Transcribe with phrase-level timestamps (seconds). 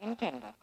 [0.00, 0.54] Nintendo.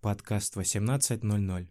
[0.00, 1.66] Подкаст 18.00.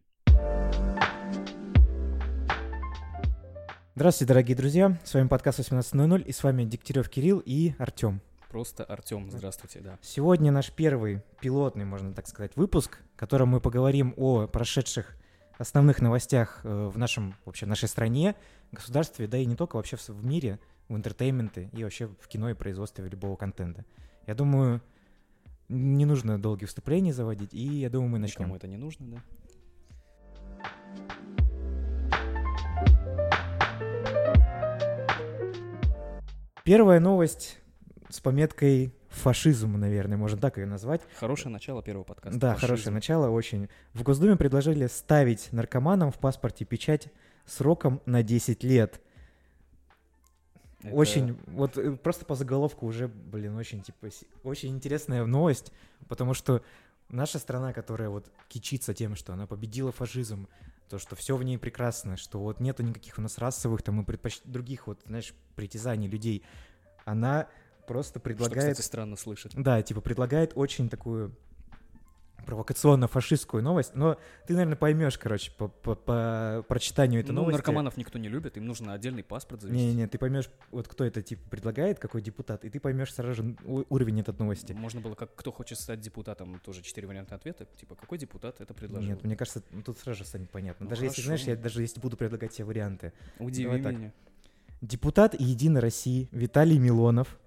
[3.95, 5.00] Здравствуйте, дорогие друзья.
[5.05, 8.21] С вами подкаст 18.00 и с вами Дегтярев Кирилл и Артем.
[8.49, 9.98] Просто Артем, здравствуйте, да.
[10.02, 15.16] Сегодня наш первый пилотный, можно так сказать, выпуск, в котором мы поговорим о прошедших
[15.57, 18.35] основных новостях э, в нашем, вообще, в нашей стране,
[18.71, 22.27] государстве, да и не только вообще в, в мире, в entertainment е и вообще в
[22.27, 23.85] кино и производстве любого контента.
[24.25, 24.81] Я думаю,
[25.70, 28.45] не нужно долгие вступления заводить, и я думаю, мы начнем.
[28.45, 29.23] Никому это не нужно, да?
[36.63, 37.59] Первая новость
[38.09, 41.01] с пометкой фашизм, наверное, можно так ее назвать.
[41.20, 42.40] Хорошее начало первого подкаста.
[42.40, 42.68] Да, Фашизм.
[42.68, 43.70] хорошее начало, очень.
[43.93, 47.07] В Госдуме предложили ставить наркоманам в паспорте печать
[47.45, 49.01] сроком на 10 лет.
[50.84, 54.09] Это- Очень, вот э, просто по заголовку уже, блин, очень, типа,
[54.43, 55.71] очень интересная новость,
[56.07, 56.62] потому что
[57.10, 60.48] наша страна, которая вот кичится тем, что она победила фашизм,
[60.89, 64.06] то, что все в ней прекрасно, что вот нету никаких у нас расовых там и
[64.06, 64.39] предпоч...
[64.45, 66.44] других вот, знаешь, притязаний людей,
[67.06, 67.47] она
[67.88, 68.72] просто Что, предлагает...
[68.72, 69.53] кстати, странно слышать.
[69.56, 71.35] Да, типа предлагает очень такую
[72.47, 77.57] провокационно-фашистскую новость, но ты, наверное, поймешь, короче, по, по- по прочитанию этой ну, новости.
[77.57, 79.85] наркоманов никто не любит, им нужно отдельный паспорт завести.
[79.85, 83.56] Не-не, ты поймешь, вот кто это типа предлагает, какой депутат, и ты поймешь сразу же
[83.66, 84.72] уровень этой новости.
[84.72, 87.68] Можно было, как кто хочет стать депутатом, тоже четыре варианта ответа.
[87.75, 89.09] Типа, какой депутат это предложил?
[89.09, 90.85] Нет, мне кажется, ну, тут сразу же станет понятно.
[90.85, 91.44] Ну, даже если, хорошо.
[91.44, 93.12] знаешь, я даже если буду предлагать тебе варианты.
[93.40, 93.94] Удиви давай так.
[93.94, 94.13] меня.
[94.79, 97.38] Депутат Единой России Виталий Милонов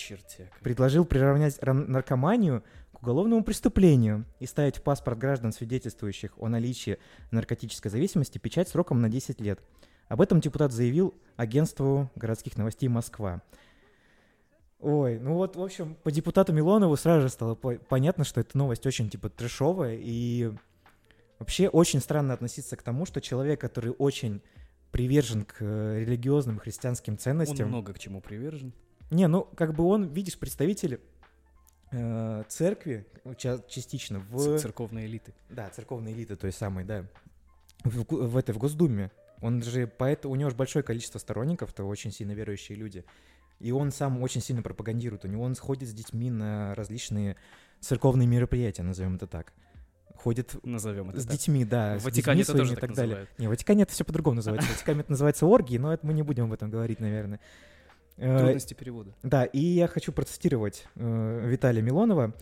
[0.00, 0.52] Чертяка.
[0.62, 2.62] предложил приравнять наркоманию
[2.92, 6.98] к уголовному преступлению и ставить в паспорт граждан, свидетельствующих о наличии
[7.30, 9.60] наркотической зависимости, печать сроком на 10 лет.
[10.08, 13.42] Об этом депутат заявил агентству городских новостей Москва.
[14.80, 18.56] Ой, ну вот, в общем, по депутату Милонову сразу же стало по- понятно, что эта
[18.56, 20.50] новость очень, типа, трешовая, и
[21.38, 24.40] вообще очень странно относиться к тому, что человек, который очень
[24.90, 28.72] привержен к э, религиозным христианским Он ценностям, много к чему привержен.
[29.10, 31.00] Не, ну, как бы он, видишь, представитель
[31.92, 33.06] э, церкви,
[33.36, 34.58] ча- частично, в...
[34.58, 35.34] Церковной элиты.
[35.48, 37.04] Да, церковной элиты той самой, да.
[37.84, 39.10] В, в этой, в Госдуме.
[39.40, 43.04] Он же, поэтому у него же большое количество сторонников, то очень сильно верующие люди.
[43.58, 45.24] И он сам очень сильно пропагандирует.
[45.24, 47.36] У него он сходит с детьми на различные
[47.80, 49.52] церковные мероприятия, назовем это так.
[50.16, 51.32] Ходит Назовем это с так.
[51.32, 53.08] детьми, да, В Ватикане это тоже и так так далее.
[53.16, 53.38] называют.
[53.38, 54.68] Не, в Ватикане это все по-другому называется.
[54.68, 57.40] В Ватикане это называется оргии, но это мы не будем об этом говорить, наверное.
[58.20, 59.14] Э, Трудности перевода.
[59.22, 62.34] да, и я хочу процитировать э, Виталия Милонова.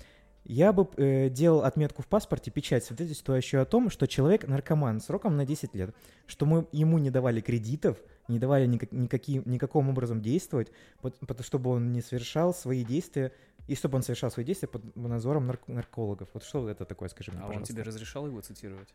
[0.44, 5.36] Я бы э, делал отметку в паспорте, печать, свидетельствующую о том, что человек наркоман сроком
[5.36, 5.94] на 10 лет,
[6.26, 10.72] что мы ему не давали кредитов, не давали никак, никаким, никаким образом действовать,
[11.02, 13.30] пот- пот- чтобы он не совершал свои действия,
[13.66, 16.28] и чтобы он совершал свои действия под надзором нарк- наркологов.
[16.32, 17.74] Вот что это такое, скажи мне, А он пожалуйста.
[17.74, 18.88] тебе разрешал его цитировать?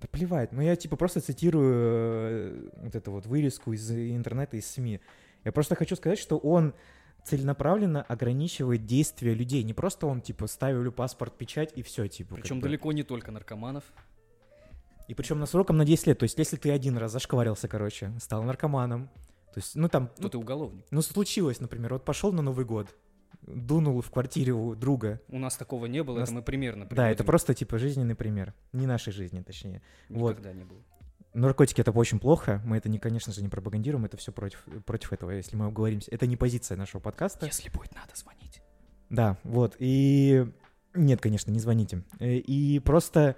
[0.00, 4.66] Да плевать, ну я типа просто цитирую э, вот эту вот вырезку из интернета, из
[4.70, 5.00] СМИ.
[5.46, 6.74] Я просто хочу сказать, что он
[7.22, 9.62] целенаправленно ограничивает действия людей.
[9.62, 12.34] Не просто он типа ставил паспорт, печать и все, типа.
[12.34, 12.62] Причем бы.
[12.64, 13.84] далеко не только наркоманов.
[15.06, 16.18] И причем на сроком на 10 лет.
[16.18, 19.08] То есть если ты один раз зашкварился, короче, стал наркоманом,
[19.54, 20.84] то есть, ну там, То ну, ты уголовник.
[20.90, 22.88] ну, случилось, например, вот пошел на Новый год,
[23.42, 25.20] дунул в квартире у друга.
[25.28, 27.24] У нас такого не было, нас- это мы примерно Да, это приводим.
[27.26, 28.52] просто типа жизненный пример.
[28.72, 29.80] Не нашей жизни, точнее.
[30.08, 30.30] вот.
[30.32, 30.80] Никогда не было.
[31.36, 32.62] Наркотики это очень плохо.
[32.64, 34.06] Мы это, не, конечно же, не пропагандируем.
[34.06, 36.10] Это все против, против этого, если мы уговоримся.
[36.10, 37.44] Это не позиция нашего подкаста.
[37.44, 38.62] Если будет надо, звонить.
[39.10, 39.76] Да, вот.
[39.78, 40.46] И
[40.94, 42.02] нет, конечно, не звоните.
[42.20, 43.36] Э, И просто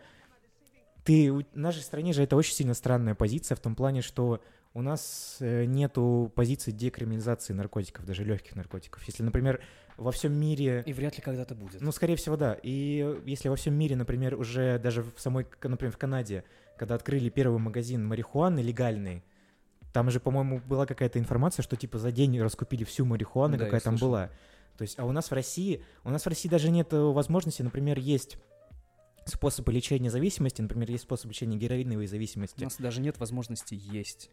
[1.03, 4.43] ты в нашей стране же это очень сильно странная позиция в том плане, что
[4.75, 9.03] у нас э, нету позиции декриминализации наркотиков, даже легких наркотиков.
[9.05, 9.61] Если, например,
[9.99, 11.81] во всем мире И вряд ли когда-то будет.
[11.83, 12.57] ну, скорее всего, да.
[12.63, 16.45] И если во всем мире, например, уже даже в самой, например, в Канаде,
[16.79, 19.23] когда открыли первый магазин марихуаны легальный,
[19.93, 23.81] там же, по-моему, была какая-то информация, что типа за день раскупили всю марихуану, Да, какая
[23.81, 24.09] там слышал.
[24.09, 24.31] была.
[24.77, 27.63] То есть, а у нас в России, у нас в России даже нет э, возможности,
[27.63, 28.39] например, есть
[29.25, 32.63] способы лечения зависимости, например, есть способ лечения героиновой У зависимости.
[32.63, 34.31] нас даже нет возможности есть.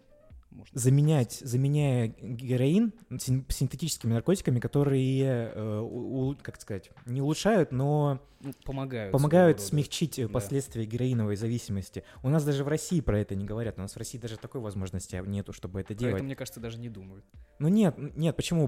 [0.51, 7.74] Можно заменять, заменяя героин син- синтетическими наркотиками, которые, э, у- у- как сказать, не улучшают,
[7.74, 9.12] но Ну, помогают.
[9.12, 9.83] помогают своего рода.
[9.83, 10.33] смягчить э, Да.
[10.33, 12.03] последствия героиновой зависимости.
[12.24, 13.77] У нас даже в России про это не говорят.
[13.77, 16.15] У нас в России даже такой возможности нету, чтобы это Про делать.
[16.15, 17.25] это, мне кажется, даже не думают.
[17.59, 18.68] Ну нет, нет, почему?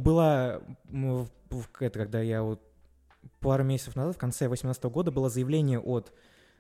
[1.50, 2.62] В- это, когда я вот
[3.40, 6.12] пару месяцев назад, в конце 2018 года, было заявление от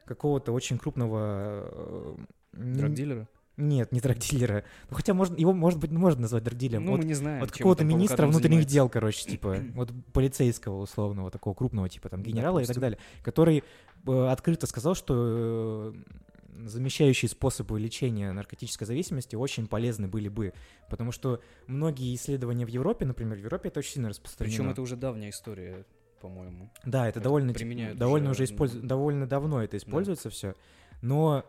[0.05, 1.69] какого-то очень крупного...
[1.69, 2.15] э,
[2.53, 3.27] Драгдилеры?
[3.57, 4.63] Нет, не драгдилера.
[4.89, 6.86] Ну, хотя можно, его, может быть, можно назвать драгдилером.
[6.86, 7.39] Ну, вот мы не знаем.
[7.42, 8.74] вот какого-то министра внутренних занимается.
[8.74, 12.81] дел, короче, типа, вот полицейского условного, такого крупного, типа, там, генерала и так Допустим.
[12.81, 13.63] далее, который
[14.07, 20.53] э, открыто сказал, что э, замещающие способы лечения наркотической зависимости очень полезны были бы,
[20.89, 24.56] потому что многие исследования в Европе, например, в Европе это очень сильно распространено.
[24.56, 25.83] Причем это уже давняя история,
[26.21, 26.69] по-моему.
[26.86, 27.53] Да, это Это довольно,
[27.95, 30.56] довольно уже, уже м, довольно давно это используется все.
[31.01, 31.44] Но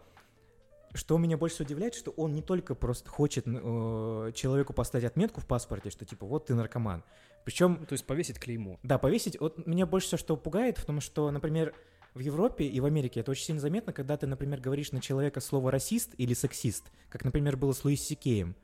[0.94, 5.40] что меня больше всего удивляет, что он не только просто хочет э, человеку поставить отметку
[5.40, 7.04] в паспорте, что типа вот ты наркоман.
[7.44, 8.78] Причем, Ну, то есть повесить клеймо.
[8.82, 9.40] да, повесить.
[9.40, 11.74] Вот меня больше всего что пугает, потому что, например,
[12.14, 15.40] в Европе и в Америке это очень сильно заметно, когда ты, например, говоришь на человека
[15.40, 18.56] слово расист или сексист, как, например, было с Луис Сикеем.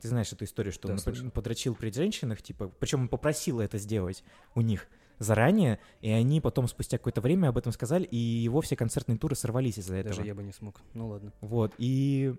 [0.00, 3.78] Ты знаешь эту историю, что Да, он подрочил при женщинах, типа, причем он попросил это
[3.78, 4.24] сделать
[4.54, 4.88] у них
[5.22, 9.34] заранее, и они потом спустя какое-то время об этом сказали, и его все концертные туры
[9.34, 10.16] сорвались из-за этого.
[10.16, 10.80] Даже я бы не смог.
[10.94, 11.32] Ну ладно.
[11.40, 12.34] Вот, и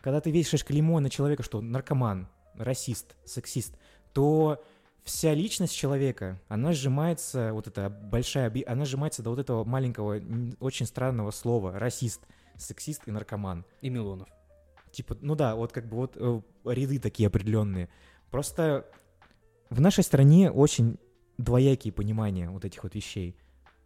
[0.00, 3.76] когда ты вешаешь клеймо на человека, что наркоман, расист, сексист,
[4.12, 4.62] то
[5.02, 10.20] вся личность человека, она сжимается, вот эта большая, она сжимается до вот этого маленького,
[10.60, 12.22] очень странного слова, расист,
[12.56, 13.64] сексист и наркоман.
[13.80, 14.28] И Милонов.
[14.92, 17.88] Типа, ну да, вот как бы вот э, ряды такие определенные.
[18.30, 18.86] Просто
[19.70, 20.98] в нашей стране очень
[21.38, 23.36] двоякие понимания вот этих вот вещей.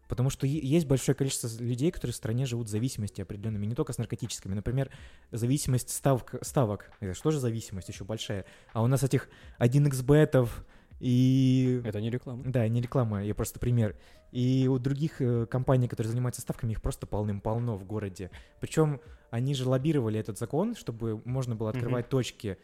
[0.08, 3.94] Потому что есть большое количество людей, которые в стране живут в зависимости определенными, не только
[3.94, 4.52] с наркотическими.
[4.52, 4.90] Например,
[5.31, 6.34] зависимость ставок.
[6.43, 6.90] ставок.
[7.00, 8.44] Это что же зависимость еще большая?
[8.75, 10.50] А у нас этих 1xbetов
[11.00, 11.81] и...
[11.84, 12.44] Это не реклама.
[12.44, 13.96] Да, не реклама, я просто пример.
[14.32, 18.31] И у других э, компаний, которые занимаются ставками, их просто полным-полно в городе.
[18.60, 19.00] Причем
[19.31, 22.58] они же лоббировали этот закон, чтобы можно было открывать точки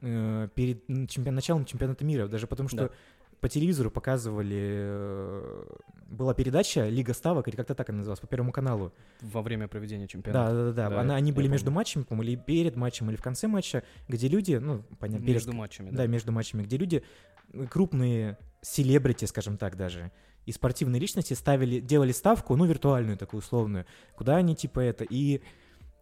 [0.00, 2.90] э, перед чемпион- началом чемпионата мира, даже потому что Да.
[3.40, 5.64] По телевизору показывали, э,
[6.08, 8.92] была передача «Лига ставок», или как-то так она называлась, по Первому каналу.
[9.22, 10.52] Во время проведения чемпионата.
[10.52, 10.90] да, да, да.
[10.90, 11.76] Да, Она- они были между помню.
[11.76, 15.52] матчами, по-моему, или перед матчем, или в конце матча, где люди, ну, понятно, перед Между
[15.52, 16.06] матчами, да, да.
[16.06, 17.02] между матчами, где люди,
[17.70, 20.12] крупные селебрити, скажем так даже,
[20.46, 25.42] и спортивные личности ставили, делали ставку, ну, виртуальную такую условную, куда они типа это, и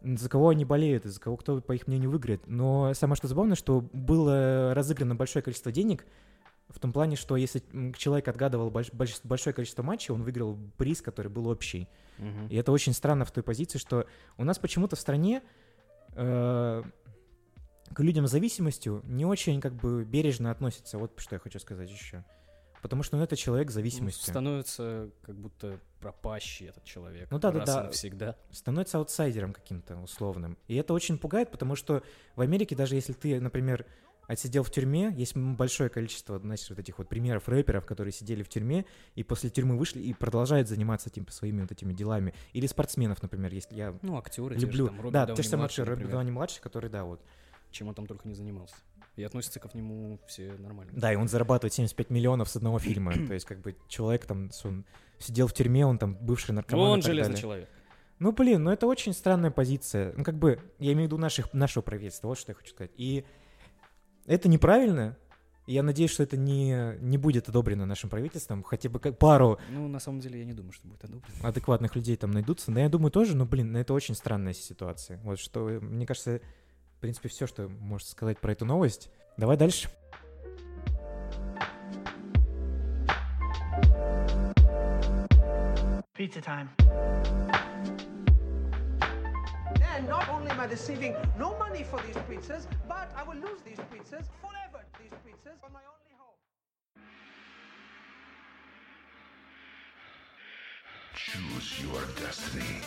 [0.01, 2.47] за кого они болеют, и за кого кто, по их мнению, выиграет.
[2.47, 6.07] Но самое что забавное, что было разыграно большое количество денег,
[6.69, 7.63] в том плане, что если
[7.97, 11.89] человек отгадывал больш- больш- большое количество матчей, он выиграл приз, который был общий.
[12.19, 12.49] Мгм.
[12.49, 14.07] И это очень странно в той позиции, что
[14.37, 15.43] у нас почему-то в стране
[16.15, 16.83] э,
[17.95, 20.99] к людям с зависимостью не очень как бы бережно относятся.
[20.99, 22.25] Вот что я хочу сказать еще.
[22.83, 24.31] Потому что ну, это человек с Ну, зависимостью.
[24.31, 27.29] становится как будто пропащий этот человек.
[27.31, 27.83] Ну да, да, да.
[27.85, 28.37] навсегда.
[28.53, 30.57] Становится аутсайдером каким-то условным.
[30.69, 32.03] И это очень пугает, потому что
[32.37, 33.85] в Америке, даже если ты, например,
[34.29, 38.49] отсидел в тюрьме, есть большое количество, значит, вот этих вот примеров рэперов, которые сидели в
[38.49, 38.85] тюрьме
[39.17, 42.35] и после тюрьмы вышли и продолжают заниматься типа своими вот этими делами.
[42.53, 44.71] Или спортсменов, например, если я Ну, актеры люблю.
[44.71, 46.13] те же, там, Роберт да, Дауни те же самые младший, актеры, например.
[46.13, 47.21] Дауни младший, который, да, вот.
[47.71, 48.77] Чем он там только не занимался.
[49.17, 50.93] И относятся к нему все нормально.
[50.95, 53.13] Да, и он зарабатывает 75 миллионов с одного фильма.
[53.27, 54.85] То есть, как бы, человек там, он
[55.19, 56.87] сидел в тюрьме, он там бывший наркоман.
[56.87, 57.41] и он железный далее.
[57.41, 57.69] человек.
[58.19, 60.13] Ну, блин, ну это очень странная позиция.
[60.17, 62.91] Ну, как бы, я имею в виду наших, нашего правительства, вот что я хочу сказать.
[62.97, 63.25] И
[64.29, 65.17] это неправильно.
[65.67, 68.63] Я надеюсь, что это не, не будет одобрено нашим правительством.
[68.63, 71.35] Хотя бы как пару Ну, на самом деле, я не думаю, что будет одобрено.
[71.43, 72.71] адекватных людей там найдутся.
[72.73, 75.19] Да, я думаю тоже, но, блин, это очень странная ситуация.
[75.25, 76.41] Вот что, э, мне кажется,
[76.97, 79.11] в принципе, все, что можно сказать про эту новость.
[79.37, 79.91] Давай дальше.
[86.15, 86.69] Pizza time.
[89.99, 93.61] And not only am I receiving no money for these pizzas, but I will lose
[93.67, 94.81] these pizzas forever.
[95.03, 96.39] These pizzas are my only hope.
[101.17, 102.79] Choose your destiny.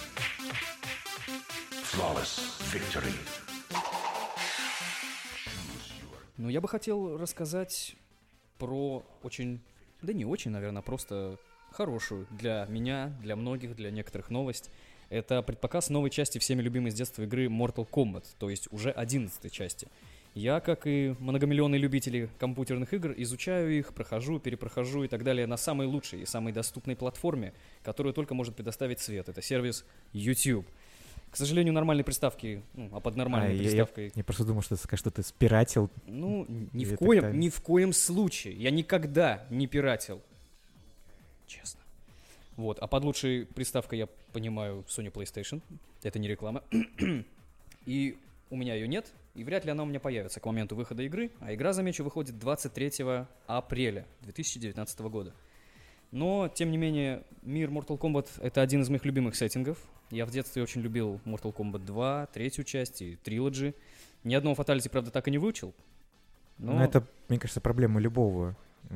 [1.91, 2.33] Flawless
[2.71, 3.17] victory.
[6.37, 7.97] Ну, я бы хотел рассказать
[8.57, 9.59] про очень,
[10.01, 11.37] да не очень, наверное, просто
[11.71, 14.71] хорошую для меня, для многих, для некоторых новость.
[15.11, 19.51] Это предпоказ новой части всеми любимой с детства игры Mortal Kombat, то есть уже 11
[19.51, 19.87] части.
[20.35, 25.57] Я, как и многомиллионные любители компьютерных игр, изучаю их, прохожу, перепрохожу и так далее на
[25.57, 27.51] самой лучшей и самой доступной платформе,
[27.83, 29.27] которую только может предоставить свет.
[29.27, 30.65] Это сервис YouTube.
[31.29, 34.61] К сожалению, нормальной приставки, ну, а под нормальной А, я- я- приставкой Я просто думал,
[34.61, 35.89] что ты скажешь, что ты спиратил.
[36.05, 38.53] ну, ни в коем, ни в коем случае.
[38.53, 40.21] Я никогда не пиратил.
[41.47, 41.80] Честно.
[42.57, 42.79] Вот.
[42.79, 45.61] А под лучшей приставкой я понимаю Sony PlayStation.
[46.03, 46.63] Это не реклама.
[47.85, 48.17] И
[48.49, 51.31] у меня ее нет, и вряд ли она у меня появится к моменту выхода игры.
[51.39, 52.91] А игра, замечу, выходит 23
[53.47, 55.33] апреля 2019 года.
[56.11, 59.77] Но, тем не менее, мир Mortal Kombat— это один из моих любимых сеттингов.
[60.09, 63.73] Я в детстве очень любил Mortal Kombat 2, третью часть и Trilogy.
[64.25, 65.73] Ни одного фаталити, правда, так и не выучил.
[66.57, 68.55] Но Ну, это, мне кажется, проблема любого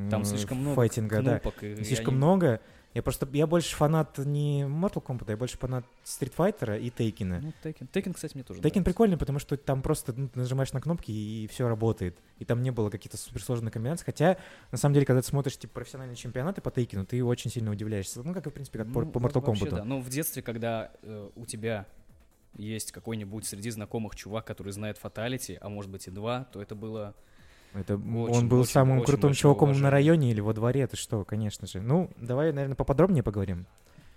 [0.09, 1.41] там слишком много файтинга, да.
[1.61, 2.59] и Слишком они- много.
[2.95, 7.41] Я просто, я больше фанат не Mortal Kombat, я больше фанат Street Fighter и Тейкина.
[7.41, 7.89] Ну, Tekken.
[7.91, 8.83] Tekken, кстати, мне тоже нравится.
[8.83, 12.17] прикольный, потому что там просто ну, ты нажимаешь на кнопки и, все работает.
[12.39, 14.05] И там не было каких-то суперсложных комбинаций.
[14.05, 14.37] Хотя,
[14.71, 18.23] на самом деле, когда ты смотришь типа, профессиональные чемпионаты по Тейкину, ты очень сильно удивляешься.
[18.23, 19.69] Ну, как и, в принципе, как по, Ну, по Mortal вообще Kombat.
[19.71, 19.83] да.
[19.83, 21.87] Но в детстве, когда э, у тебя
[22.53, 26.75] есть какой-нибудь среди знакомых чувак, который знает фаталити, а может быть и два, то это
[26.75, 27.13] было...
[27.75, 29.91] Это Очень, он был очень, самым очень крутым большое чуваком на уважение.
[29.91, 31.81] районе или во дворе, это что, конечно же.
[31.81, 33.65] Ну, давай, наверное, поподробнее поговорим.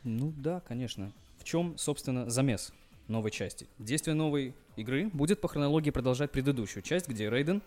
[0.05, 1.13] Ну да, конечно.
[1.39, 2.73] В чем, собственно, замес
[3.09, 3.67] новой части?
[3.79, 7.63] Действие новой игры будет по хронологии продолжать предыдущую часть, где Рейден,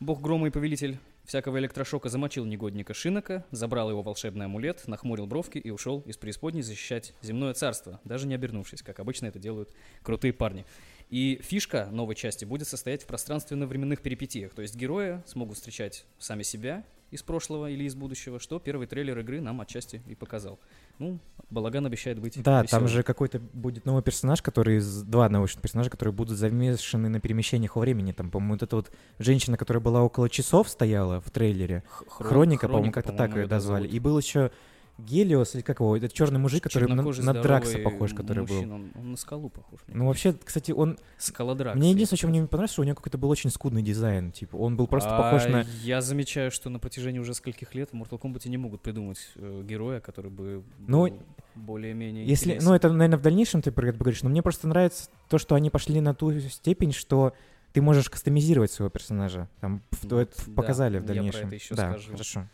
[0.00, 5.58] бог грома и повелитель всякого электрошока, замочил негодника Шинока, забрал его волшебный амулет, нахмурил бровки
[5.58, 9.70] и ушел из преисподней защищать земное царство, даже не обернувшись, как обычно это делают
[10.02, 10.64] крутые парни.
[11.10, 16.42] И фишка новой части будет состоять в пространственно-временных перипетиях, то есть герои смогут встречать сами
[16.42, 20.58] себя из прошлого или из будущего, что первый трейлер игры нам отчасти и показал.
[20.98, 21.20] Ну,
[21.50, 22.88] Балаган обещает быть Да, там весёлым.
[22.88, 27.76] же какой-то будет новый персонаж, который из два научных персонажа, которые будут замешаны на перемещениях
[27.76, 28.10] во времени.
[28.10, 31.84] Там, по-моему, вот эта вот женщина, которая была около часов стояла в трейлере.
[32.08, 33.86] Хрон- Хроника, по-моему, как-то так ее дозвали.
[33.86, 34.50] И был еще
[34.98, 38.54] Гелиос, или как его, этот черный мужик, который на, на Дракса похож, который был.
[38.54, 39.80] мужчина, Он, он на скалу похож.
[39.88, 40.98] мне Ну, вообще, кстати, он...
[41.18, 41.76] Скалодракс.
[41.76, 44.30] Мне если единственное, что мне не понравилось, что у него какой-то был очень скудный дизайн.
[44.30, 45.62] Типа, он был просто А похож на...
[45.82, 49.62] Я замечаю, что на протяжении уже скольких лет в Mortal Kombat не могут придумать э,
[49.66, 51.18] героя, который бы Ну, был
[51.56, 52.68] более-менее Если, интересен.
[52.68, 55.56] ну, это, наверное, в дальнейшем ты про это поговоришь, но мне просто нравится то, что
[55.56, 57.32] они пошли на ту степень, что
[57.72, 59.48] ты можешь кастомизировать своего персонажа.
[59.60, 61.46] Там в- Вот, это да, показали в я про дальнейшем.
[61.48, 62.12] это ещё да, скажу.
[62.12, 62.48] хорошо.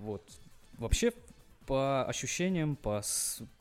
[0.00, 0.22] Вот.
[0.78, 1.12] Вообще,
[1.66, 3.02] по ощущениям, по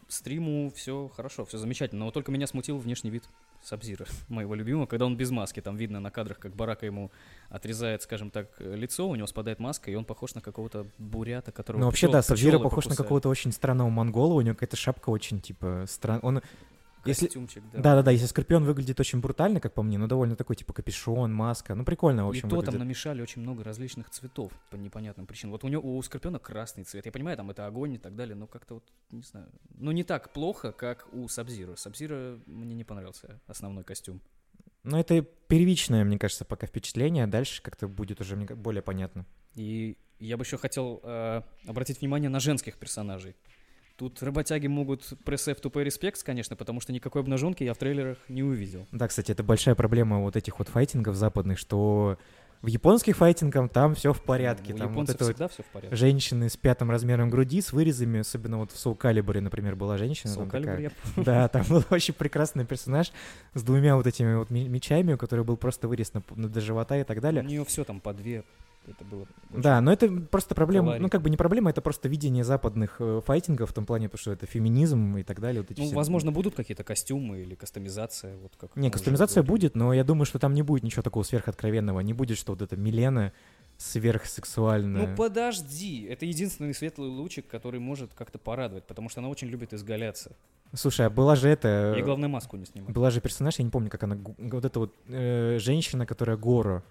[0.07, 1.99] стриму все хорошо, все замечательно.
[1.99, 3.23] Но вот только меня смутил внешний вид
[3.63, 5.59] Сабзира, моего любимого, когда он без маски.
[5.61, 7.11] Там видно на кадрах, как Барака ему
[7.49, 11.79] отрезает, скажем так, лицо, у него спадает маска, и он похож на какого-то бурята, которого
[11.81, 12.97] Ну, вообще, пчёл- да, Сабзира похож на покусали.
[12.97, 16.21] какого-то очень странного монгола, у него какая-то шапка очень, типа, странная.
[16.21, 16.41] Он...
[17.05, 17.25] Если...
[17.25, 17.79] Костюмчик, да.
[17.81, 21.73] Да-да-да, если Скорпион выглядит очень брутально, как по мне, но довольно такой, типа, капюшон, маска.
[21.75, 22.79] Ну, прикольно, в И общем, то там выглядит.
[22.79, 25.51] намешали очень много различных цветов по непонятным причинам.
[25.51, 27.05] Вот у него у Скорпиона красный цвет.
[27.05, 29.47] Я понимаю, там это огонь и так далее, но как-то вот, не знаю.
[29.77, 31.75] Ну, не так плохо, как у Сабзира.
[31.75, 34.21] Сабзира мне не понравился основной костюм.
[34.83, 39.25] Ну, это первичное, мне кажется, пока впечатление, а дальше как-то будет уже мне более понятно.
[39.53, 43.35] И я бы еще хотел э, обратить внимание на женских персонажей.
[44.01, 47.77] Тут работяги могут пресс F to pay respects, конечно, потому что никакой обнаженки я в
[47.77, 48.87] трейлерах не увидел.
[48.91, 52.17] Да, кстати, это большая проблема вот этих вот файтингов западных, что
[52.63, 54.73] в японских файтингах там все в порядке.
[54.73, 55.95] У там вот это вот всегда все в порядке.
[55.95, 60.31] женщины с пятым размером груди, с вырезами, особенно вот в Soul Calibur, например, была женщина.
[60.31, 60.79] Soul Calibur такая.
[60.79, 60.91] я
[61.23, 63.11] Да, там был очень прекрасный персонаж
[63.53, 66.59] с двумя вот этими вот ми- мечами, у которой был просто вырез на, на- до
[66.59, 67.43] живота и так У далее.
[67.43, 68.43] нее все там по две.
[68.87, 71.01] Это было Да, но это просто проблема, колорит.
[71.03, 74.19] ну как бы не проблема, это просто видение западных э, файтингов в том плане, потому
[74.21, 75.61] что это феминизм и так далее.
[75.61, 78.75] Вот эти Ну, все- возможно, будут какие-то костюмы или кастомизация, вот как.
[78.75, 81.99] Не, кастомизация будет, но я думаю, что там не будет ничего такого сверхоткровенного.
[81.99, 83.33] Не будет, что вот это Милена
[83.77, 85.07] сверхсексуальная.
[85.07, 89.73] Ну подожди, это единственный светлый лучик, который может как-то порадовать, потому что она очень любит
[89.73, 90.31] изгаляться.
[90.73, 91.95] Слушай, а была же это...
[91.97, 92.93] И главное маску не снимать.
[92.93, 94.17] Была же персонаж, я не помню, как она...
[94.37, 96.83] Вот эта вот э, женщина, которая Горо.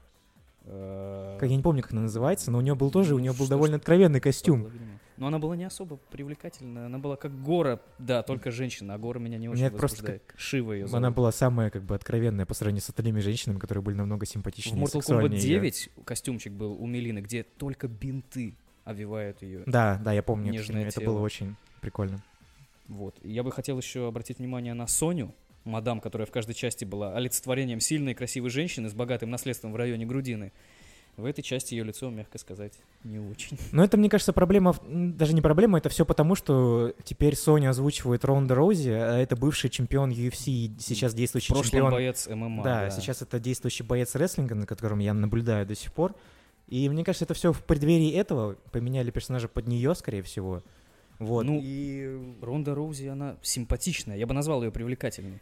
[0.73, 3.23] Э, Как, я не помню, как она называется, но у нее был тоже, у Ну,
[3.25, 4.71] нее был довольно откровенный костюм.
[5.17, 6.87] Но она была не особо привлекательная.
[6.87, 10.23] Она была как Гора, да, только женщина, а Гора меня не очень Нет, просто возбуждает.
[10.37, 13.97] Шива ее Она была самая как бы откровенная по сравнению с остальными женщинами, которые были
[13.97, 15.61] намного В симпатичнее и Mortal Kombat сексуальнее её.
[15.61, 19.63] 9 костюмчик был у Мелины, где только бинты обвивают ее.
[19.67, 20.55] Да, да, я помню.
[20.59, 21.13] Это тело.
[21.13, 22.23] было очень прикольно.
[22.89, 23.15] Вот.
[23.23, 25.35] Я бы хотел еще обратить внимание на Соню,
[25.71, 29.77] мадам, которая в каждой части была олицетворением сильной и красивой женщины с богатым наследством в
[29.77, 30.53] районе грудины.
[31.17, 32.73] В этой части ее лицо, мягко сказать,
[33.05, 33.59] не очень.
[33.73, 38.25] Но это, мне кажется, проблема, даже не проблема, это все потому, что теперь Sony озвучивает
[38.25, 41.91] Ронда Роузи, а это бывший чемпион UFC, сейчас действующий прошлом чемпион.
[41.93, 42.63] боец ММА.
[42.63, 46.15] да, сейчас это действующий боец рестлинга, на котором я наблюдаю до сих пор.
[46.69, 48.57] И мне кажется, это все в преддверии этого.
[48.71, 50.63] Поменяли персонажа под нее, скорее всего.
[51.19, 51.45] Вот.
[51.45, 52.37] Ну, и...
[52.41, 54.17] Ронда Роузи, она симпатичная.
[54.17, 55.41] Я бы назвал ее привлекательной.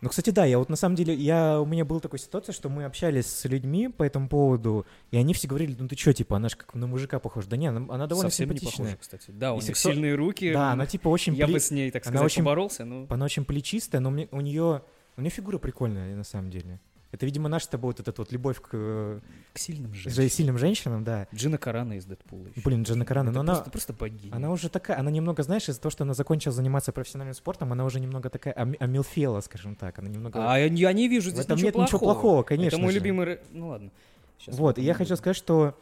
[0.00, 2.70] Ну, кстати, да, я вот на самом деле, я, у меня была такая ситуация, что
[2.70, 6.36] мы общались с людьми по этому поводу, и они все говорили, ну ты что, типа,
[6.36, 7.48] она же как на мужика похожа.
[7.48, 8.86] Да не, она, она довольно Совсем не симпатичная.
[8.86, 9.30] похоже, кстати.
[9.30, 10.52] Да, у нее сексу- сильные руки.
[10.52, 11.34] Да, она типа очень...
[11.34, 13.06] Я пли- бы с ней, так она сказать, очень- поборолся, но...
[13.10, 14.82] Она очень плечистая, но мне, у нее
[15.16, 16.78] у нее фигура прикольная на самом деле.
[17.12, 19.20] Это, видимо, наша с тобой вот эта вот любовь к К
[19.58, 20.28] сильным же- женщинам.
[20.30, 21.26] сильным женщинам, да.
[21.34, 22.46] Джина Карана из Дэдпула.
[22.48, 22.60] ещё.
[22.64, 24.34] Блин, Джина Карана, Это но она, просто, просто богиня.
[24.34, 27.84] она уже такая, она немного, знаешь, из-за того, что она закончила заниматься профессиональным спортом, она
[27.84, 29.98] уже немного такая ами- амилфела, скажем так.
[29.98, 30.38] Она немного...
[30.52, 31.86] А я, я не вижу В здесь этом ничего нет плохого.
[31.88, 32.98] ничего плохого, конечно Это мой же.
[32.98, 33.38] любимый...
[33.50, 33.90] Ну ладно.
[34.38, 35.76] Щас Вот, и я хочу сказать, что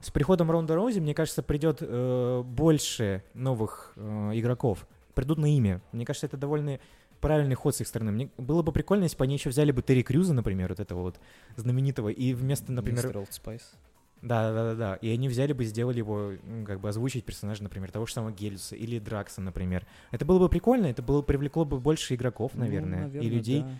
[0.00, 4.86] с приходом Ронда Роузи, мне кажется, придет э, больше новых э, игроков.
[5.14, 5.80] Придут на имя.
[5.90, 6.78] Мне кажется, это довольно
[7.20, 8.12] правильный ход с их стороны.
[8.12, 11.02] Мне было бы прикольно, если бы они еще взяли бы Терри Крюза, например, вот этого
[11.02, 11.20] вот
[11.56, 13.04] знаменитого, и вместо, например...
[13.04, 13.72] Мистер Old Spice.
[14.20, 14.94] Да, да, да, да.
[14.96, 16.32] И они взяли бы, сделали его,
[16.66, 19.86] как бы озвучить персонажа, например, того же самого Гелиуса или Джакса, например.
[20.10, 23.60] Это было бы прикольно, это было привлекло бы больше игроков, Ну, наверное, и наверное, людей.
[23.62, 23.70] да.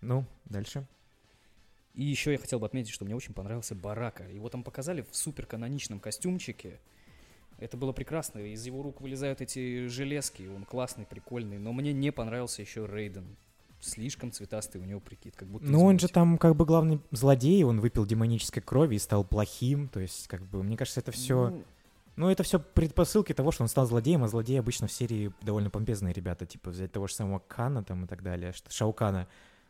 [0.00, 0.86] Ну, дальше.
[1.94, 4.24] И еще я хотел бы отметить, что мне очень понравился Барака.
[4.28, 6.78] Его там показали в супер каноничном костюмчике.
[7.58, 8.38] Это было прекрасно.
[8.38, 10.48] Из его рук вылезают эти железки.
[10.54, 11.58] Он классный, прикольный.
[11.58, 13.36] Но мне не понравился еще Рейден.
[13.80, 15.36] Слишком цветастый у него прикид.
[15.36, 18.98] Как будто Ну, он же там как бы главный злодей, он выпил демонической крови и
[18.98, 19.88] стал плохим.
[19.88, 21.50] То есть, как бы, мне кажется, это все.
[21.50, 21.64] Ну,
[22.16, 25.70] Ну, это все предпосылки того, что он стал злодеем, а злодеи обычно в серии довольно
[25.70, 29.28] помпезные ребята, типа взять того же самого Кана там и так далее, Шаукана.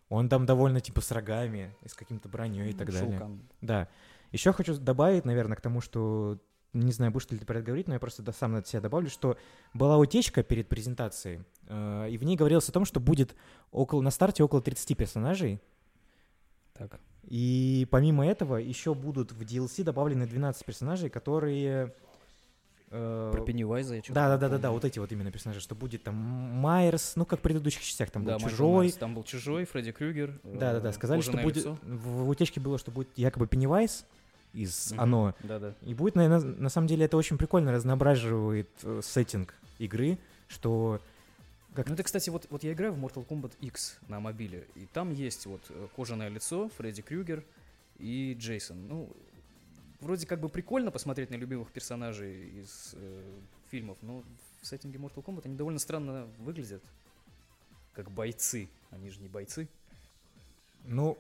[0.09, 3.19] Он там довольно типа с рогами с каким-то броней и так далее.
[3.19, 3.41] Шоукан.
[3.61, 3.89] Да.
[4.33, 6.39] Еще хочу добавить, наверное, к тому, что
[6.75, 8.81] не знаю, будешь ли ты про это говорить, но я просто да, сам от себя
[8.81, 9.37] добавлю, что
[9.75, 13.35] была утечка перед презентацией, э, и в ней говорилось о том, что будет
[13.73, 15.61] около, на старте около 30 персонажей,
[16.75, 17.01] Так.
[17.25, 21.95] и помимо этого еще будут в DLC добавлены 12 персонажей, которые...
[22.91, 25.75] э, Про Пеннивайза я да, да, да, да, да, вот эти вот именно персонажи, что
[25.75, 28.77] будет там Майерс, ну как в предыдущих частях, там Да, был Майкл Чужой.
[28.77, 28.97] Майерс.
[28.97, 30.39] Там был Чужой, Фредди Крюгер.
[30.45, 31.57] Да, да, да, э, сказали, что будет...
[31.57, 31.79] лицо.
[31.83, 34.05] В, в утечке было, что будет якобы Пеннивайз
[34.53, 35.01] из Мгм.
[35.01, 35.75] Оно, Да, да.
[35.83, 41.01] И будет, наверное, на самом деле это очень прикольно разноображивает э, сеттинг игры, что
[41.75, 44.87] как Ну это, кстати, вот, вот я играю в Mortal Kombat X на мобиле, и
[44.87, 47.45] там есть вот э, кожаное лицо, Фредди Крюгер
[47.99, 48.89] и Джейсон.
[48.89, 49.09] Ну,
[50.01, 53.23] вроде как бы прикольно посмотреть на любимых персонажей из э,
[53.71, 54.25] фильмов, но
[54.61, 56.83] в сеттинге Mortal Kombat они довольно странно выглядят.
[57.93, 58.69] Как бойцы.
[58.91, 59.69] Они же не бойцы.
[60.85, 61.19] Ну,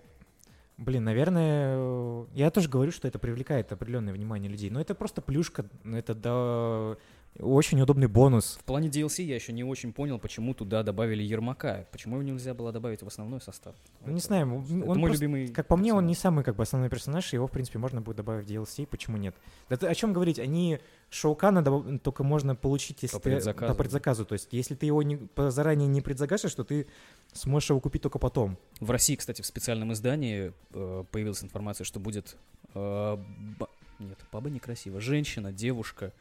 [0.78, 5.20] блин, наверное, э, я тоже говорю, что это привлекает определенное внимание людей, но это просто
[5.20, 6.96] плюшка, это да,
[7.40, 8.58] очень удобный бонус.
[8.60, 11.86] В плане DLC я еще не очень понял, почему туда добавили Ермака.
[11.92, 13.74] Почему его нельзя было добавить в основной состав?
[14.04, 16.22] Ну, не Это- знаю, это он мой просто- любимый Как по мне, он не персонаж.
[16.34, 19.34] самый как бы основной персонаж, его, в принципе, можно будет добавить в DLC, почему нет?
[19.68, 20.38] Да ты о чем говорить?
[20.38, 20.78] Они
[21.10, 23.72] Шоукана добав- только можно получить, если По ты предзаказу.
[23.72, 24.24] по предзаказу.
[24.24, 26.86] То есть, если ты его не, по- заранее не предзагашешь, то ты
[27.32, 28.58] сможешь его купить только потом.
[28.80, 32.36] В России, кстати, в специальном издании э, появилась информация, что будет...
[32.74, 33.16] э,
[33.58, 35.00] ба- Нет, баба некрасиво.
[35.00, 36.12] Женщина, девушка,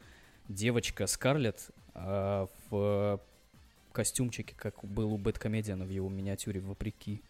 [0.48, 3.20] девочка Скарлетт э, в
[3.92, 7.22] костюмчике, как был у Бэткомедиана в его миниатюре, вопреки.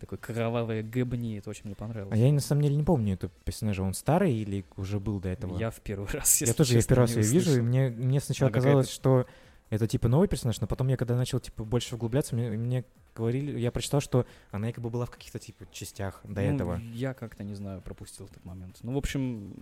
[0.00, 2.12] Такой кровавый гэбни, это очень мне понравилось.
[2.12, 3.82] А я на самом деле не помню этого персонажа.
[3.82, 5.58] Он старый или уже был до этого?
[5.58, 7.60] Я в первый раз, Я если тоже я в честно, первый раз ее вижу, и
[7.60, 9.26] мне, мне сначала какая-то- казалось, что
[9.70, 12.84] это типа новый персонаж, но потом я когда начал типа больше углубляться, мне, мне
[13.16, 16.80] говорили, я прочитал, что она якобы была в каких-то типа частях до Ну, этого.
[16.92, 18.78] Я как-то, не знаю, пропустил этот момент.
[18.82, 19.52] Ну, в общем,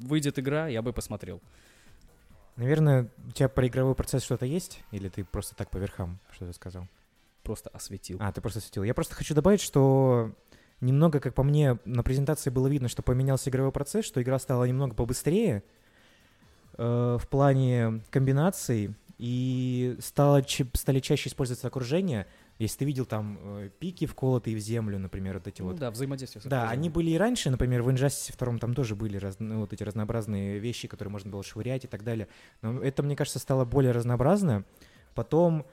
[0.00, 1.40] выйдет игра, я бы посмотрел.
[2.56, 4.82] Наверное, у тебя про игровой процесс что-то есть?
[4.90, 6.86] Или ты просто так по верхам что-то сказал?
[7.42, 8.18] Просто осветил.
[8.20, 8.82] А, ты просто светил.
[8.82, 10.32] Я просто хочу добавить, что
[10.80, 14.64] немного, как по мне, на презентации было видно, что поменялся игровой процесс, что игра стала
[14.64, 15.64] немного побыстрее
[16.76, 20.42] э, в плане комбинаций, и стало,
[20.74, 22.26] стали чаще использоваться окружения.
[22.58, 25.78] Если ты видел там э, пики вколотые в землю, например, вот эти Ну вот.
[25.78, 29.16] да, взаимодействие с Да, они были и раньше, например, в Injustice 2 там тоже были
[29.16, 32.28] раз- ну, вот эти разнообразные вещи, которые можно было швырять и так далее.
[32.60, 34.64] Но это, мне кажется, стало более разнообразно.
[35.14, 35.66] Потом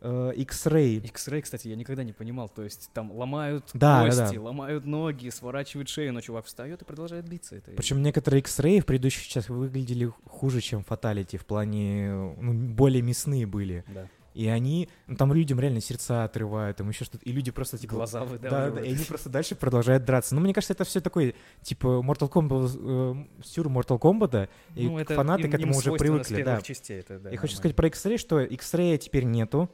[0.00, 0.96] э, X-Ray.
[1.06, 2.48] X-Ray, кстати, я никогда не понимал.
[2.48, 4.42] То есть там ломают Да, да, кости, да.
[4.42, 7.54] ломают ноги, сворачивают шею, но чувак встает и продолжает биться.
[7.56, 12.52] Это Причем некоторые X-Ray в предыдущих частях выглядели хуже, чем Fatality, в плане, э, ну,
[12.74, 13.84] более мясные были.
[13.94, 14.08] Да.
[14.34, 17.94] И они, ну, там людям реально сердца отрывают, там еще что-то, и люди просто, типа,
[17.96, 18.86] Глаза Да, да, выдавливают.
[18.86, 20.34] и они просто дальше продолжают драться.
[20.34, 24.98] Ну, мне кажется, это все такой, типа, Mortal Kombat, э, сюр Mortal Kombat, и Ну,
[24.98, 26.60] это фанаты им- к этому им уже привыкли, да.
[26.62, 29.68] частей, это, да, Я хочу сказать про X-Ray, что X-Ray теперь нету.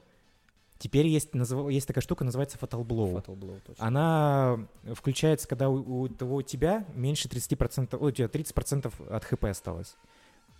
[0.80, 3.14] Теперь есть, назыв- есть такая штука, называется Fatal Blow.
[3.24, 3.84] Fatal Blow, точно.
[3.84, 4.60] Она
[4.94, 9.44] включается, когда у, у того- у тебя меньше 30%, ой, у тебя 30% от хп
[9.46, 9.96] осталось.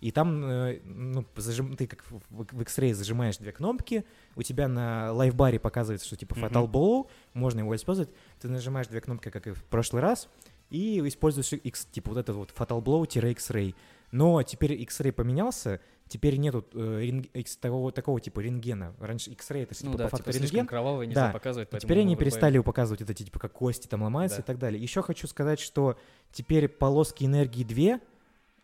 [0.01, 5.11] И там, э, ну, зажим- ты как в, X-Ray зажимаешь две кнопки, у тебя на
[5.11, 6.71] лайфбаре показывается, что типа Fatal Мгм.
[6.71, 8.09] Blow, можно его использовать,
[8.39, 10.29] ты нажимаешь две кнопки, как и в прошлый раз,
[10.69, 13.75] и используешь X, типа вот этот вот Fatal Blow-X-Ray.
[14.11, 18.95] Но теперь X-ray поменялся, теперь нету э, рентг- икс- такого, такого типа рентгена.
[18.99, 20.65] Раньше X-ray это Ну типа, да, по факту типа рентген.
[20.65, 21.33] кровавые нельзя Да.
[21.33, 24.43] показывать, теперь они перестали показывать вот эти, типа, как кости там ломаются Да.
[24.43, 24.81] и так далее.
[24.81, 25.97] Еще хочу сказать, что
[26.31, 27.99] теперь полоски энергии две,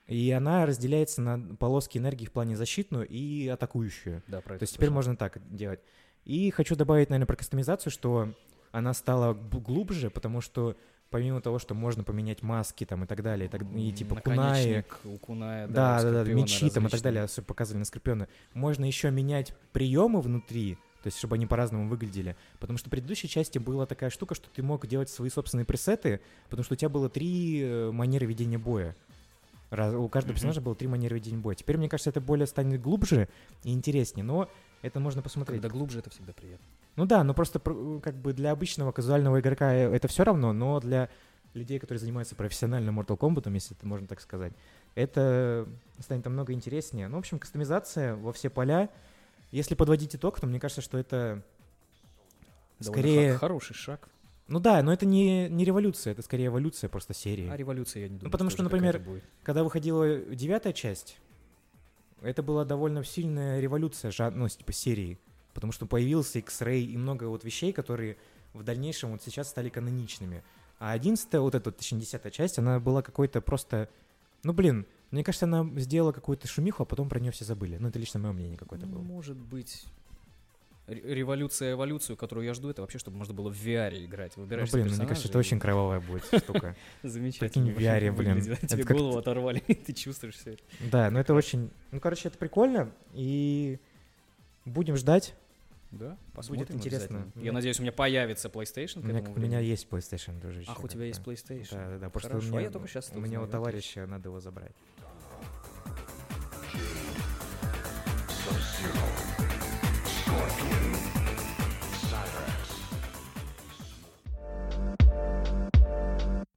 [0.07, 4.21] и она разделяется на полоски энергии в плане защитную и атакующую.
[4.27, 5.79] Да, про То есть теперь можно так делать.
[6.25, 8.33] И хочу добавить, наверное, про кастомизацию, что
[8.71, 10.75] она стала глубже, потому что
[11.09, 14.83] помимо того, что можно поменять маски там и так далее, и, так- и типа кунаи,
[15.05, 18.27] у куная, да, да, да, скорпиона мечи там и так далее, особенно показывали на Скорпиона.
[18.53, 22.35] Можно еще менять приемы внутри, то есть чтобы они по-разному выглядели.
[22.59, 26.19] Потому что в предыдущей части была такая штука, что ты мог делать свои собственные пресеты,
[26.49, 28.95] потому что у тебя было три э, манеры ведения боя.
[29.69, 31.55] Раз- у каждого персонажа было три манеры ведения боя.
[31.55, 33.27] Теперь, мне кажется, это более станет глубже
[33.63, 34.47] и интереснее, но
[34.81, 35.61] это можно посмотреть.
[35.61, 36.65] Когда глубже, это всегда приятно.
[36.95, 40.53] Ну да, но просто пр- как бы для обычного казуального игрока э, это все равно,
[40.53, 41.09] но для
[41.53, 44.53] людей, которые занимаются профессионально Mortal Kombat, если это можно так сказать,
[44.93, 45.67] это
[45.99, 47.07] станет намного интереснее.
[47.07, 48.89] Ну, в общем, кастомизация во все поля.
[49.51, 51.41] Если подводить итог, то мне кажется, что это...
[52.79, 54.09] Довольно Скорее- хо- хороший шаг.
[54.47, 57.49] Ну да, но это не, не революция, это скорее эволюция просто серии.
[57.49, 59.01] А революция, я не думаю, потому что, например.
[59.43, 61.17] Когда выходила девятая часть,
[62.21, 65.17] это была довольно сильная революция ну, типа серии.
[65.53, 68.17] Потому что появился X-Ray и много вот вещей, которые
[68.53, 70.43] в дальнейшем вот сейчас стали каноничными.
[70.79, 73.89] А одиннадцатая, вот эта, точнее, десятая часть, она была какой-то просто...
[74.43, 77.77] Ну, блин, мне кажется, она сделала какую-то шумиху, а потом про нее все забыли.
[77.77, 79.01] Ну, это лично мое мнение какое-то Ну, было.
[79.01, 79.85] Может быть,
[80.87, 84.33] революция, эволюцию, которую я жду, это вообще, чтобы можно было в VR играть.
[84.35, 86.75] Ну, Выбираешь блин, ну, мне кажется, это очень кровавая будет штука.
[87.03, 87.65] Замечательно.
[87.65, 88.41] Прикинь, в VR, блин.
[88.41, 90.63] Тебе голову оторвали, ты чувствуешь все это.
[90.91, 91.71] Да, но это очень...
[91.91, 93.79] Ну, короче, это прикольно, и
[94.65, 95.35] будем ждать.
[95.91, 96.97] Да, посмотрим интересно.
[96.97, 97.31] обязательно.
[97.35, 100.69] Мне- Я надеюсь, у меня появится PlayStation У меня, у меня есть PlayStation, дружище.
[100.69, 101.71] Ах, у тебя есть PlayStation?
[101.71, 104.39] Да, да, да, потому Хорошо, а я только это у меня у товарища надо его
[104.39, 104.73] забрать.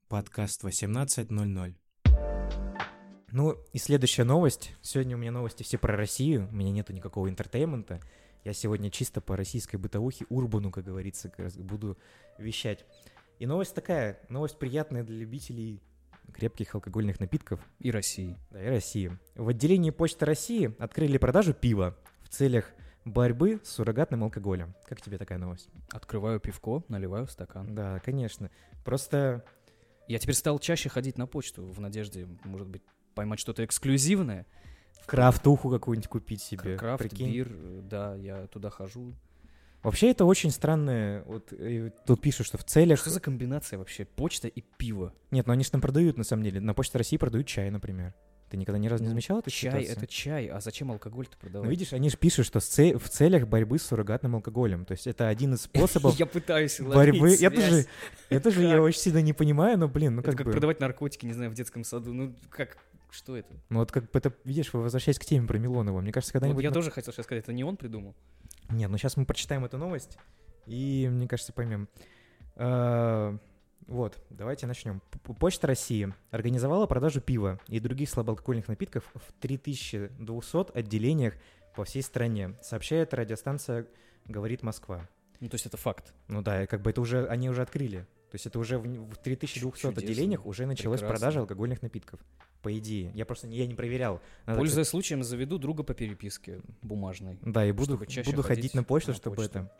[0.09, 1.75] Подкаст 18.00.
[3.31, 4.75] Ну и следующая новость.
[4.81, 6.49] Сегодня у меня новости все про Россию.
[6.51, 7.99] У меня нету никакого entertainment а.
[8.43, 11.95] Я сегодня чисто по российской бытовухе, урбану, как говорится, буду
[12.39, 12.85] вещать.
[13.37, 14.19] И новость такая.
[14.29, 15.79] Новость приятная для любителей
[16.33, 17.59] крепких алкогольных напитков.
[17.77, 18.35] И России.
[18.49, 19.15] Да, и России.
[19.35, 22.65] В отделении Почты России открыли продажу пива в целях
[23.05, 24.73] борьбы с суррогатным алкоголем.
[24.87, 25.69] Как тебе такая новость?
[25.91, 27.75] Открываю пивко, наливаю в стакан.
[27.75, 28.49] Да, конечно.
[28.83, 29.45] Просто
[30.09, 32.81] Я теперь стал чаще ходить на почту в надежде, может быть,
[33.13, 34.47] поймать что-то эксклюзивное.
[35.05, 36.77] крафтуху какую-нибудь купить себе.
[36.77, 37.31] Крафт, прикинь.
[37.31, 39.13] бир, да, я туда хожу.
[39.83, 41.23] Вообще это очень странное.
[41.25, 42.99] Вот э, тут пишут, что в целях...
[42.99, 44.03] Что за комбинация вообще?
[44.03, 45.13] Почта и пиво.
[45.29, 46.59] Нет, ну они же там продают, на самом деле.
[46.59, 48.15] На Почте России продают чай, например.
[48.49, 49.97] Ты никогда ни разу не Ну, замечал эту Чай ситуацию?
[49.97, 51.65] это чай, а зачем алкоголь-то продавать?
[51.65, 54.85] Ну, видишь, они же пишут, что с це- в целях борьбы с суррогатным алкоголем.
[54.85, 57.19] То есть это один из способов Я пытаюсь борьбы.
[57.21, 57.69] ловить Это связь.
[57.73, 57.85] же,
[58.29, 58.81] это же я Как?
[58.81, 60.51] очень сильно не понимаю, но, блин, ну Это как, как бы...
[60.53, 62.11] продавать наркотики, не знаю, в детском саду.
[62.13, 62.77] Ну, как,
[63.11, 63.53] что это?
[63.69, 66.01] Ну вот как бы это, видишь, вы возвращаясь к теме про Милонова.
[66.01, 66.63] Мне кажется, Вот когда-нибудь...
[66.63, 68.15] я мы- тоже хотел сейчас сказать, это не он придумал.
[68.71, 70.17] Нет, ну сейчас мы прочитаем эту новость,
[70.65, 71.87] и, мне кажется, поймем.
[72.55, 73.37] А,
[73.89, 75.01] Вот, давайте начнем.
[75.39, 81.33] Почта России организовала продажу пива и других слабоалкогольных напитков в 3200 отделениях
[81.75, 83.87] по всей стране, сообщает радиостанция
[84.25, 85.09] «Говорит Москва».
[85.39, 86.13] Ну, то есть это факт.
[86.27, 88.05] Ну да, как бы это уже, они уже открыли.
[88.29, 89.89] То есть это уже в, в 3200 Чудесно.
[89.89, 91.19] отделениях уже началась Прекрасно.
[91.19, 92.19] продажа алкогольных напитков.
[92.61, 93.11] По идее.
[93.15, 94.21] Я просто не- я не проверял.
[94.45, 97.39] Надо, Пользуясь случаем, заведу друга по переписке бумажной.
[97.41, 99.59] Да, и буду, буду ходить ходить на почту, на чтобы почту.
[99.59, 99.71] это...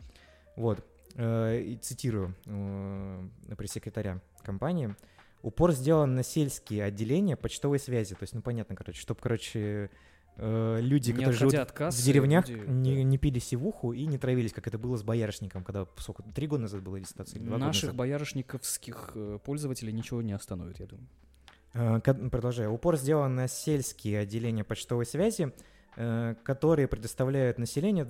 [0.56, 0.84] Вот.
[1.16, 4.94] Э, И цитирую э, пресс-секретаря компании.
[5.42, 8.14] Упор сделан на сельские отделения почтовой связи.
[8.14, 9.90] То есть, ну, понятно, короче, чтобы, короче,
[10.36, 13.02] э, люди, Не которые живут кассы, в деревнях, люди, не, да.
[13.02, 16.62] не пили сивуху и не травились, как это было с боярышником, когда, сколько, три года
[16.62, 17.38] назад была ситуация?
[17.38, 17.96] или два года Наших назад?
[17.96, 21.08] боярышниковских пользователей ничего не остановит, я думаю.
[22.30, 22.72] Продолжаю.
[22.72, 25.52] Упор сделан на сельские отделения почтовой связи,
[25.94, 28.06] которые предоставляют населению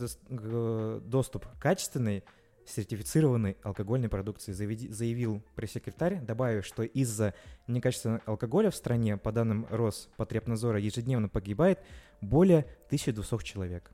[1.02, 2.24] доступ к качественной,
[2.66, 7.34] сертифицированной алкогольной продукции, заявил пресс-секретарь, добавив, что из-за
[7.66, 11.80] некачественного алкоголя в стране, по данным Роспотребнадзора, ежедневно погибает
[12.20, 13.90] более 1200 человек.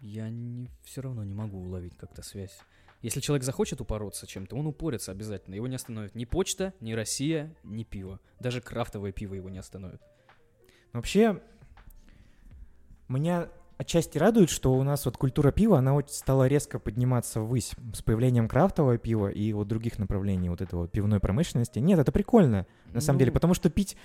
[0.00, 2.58] Я не, все равно не могу уловить как-то связь.
[3.00, 5.54] Если человек захочет упороться чем-то, он упорится обязательно.
[5.54, 8.20] Его не остановит ни почта, ни Россия, ни пиво.
[8.40, 10.02] Даже крафтовое пиво его не остановит.
[10.92, 11.40] Вообще,
[13.08, 18.02] меня отчасти радует, что у нас вот культура пива, она стала резко подниматься ввысь с
[18.02, 21.78] появлением крафтового пива и вот других направлений вот этого пивной промышленности.
[21.78, 23.96] Нет, это прикольно, на самом Ну, деле, потому что пить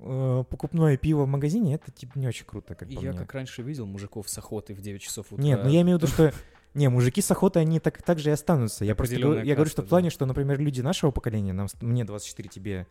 [0.00, 3.86] э, покупное пиво в магазине, это типа не очень круто, как Я как раньше видел
[3.86, 5.42] мужиков с охоты в 9 часов утра.
[5.42, 6.32] Нет, ну я имею в виду, что...
[6.72, 8.84] Не, мужики с охотой, они так, так же и останутся.
[8.84, 12.48] Я просто я говорю, что в плане, что, например, люди нашего поколения, нам, мне 24,
[12.48, 12.86] тебе,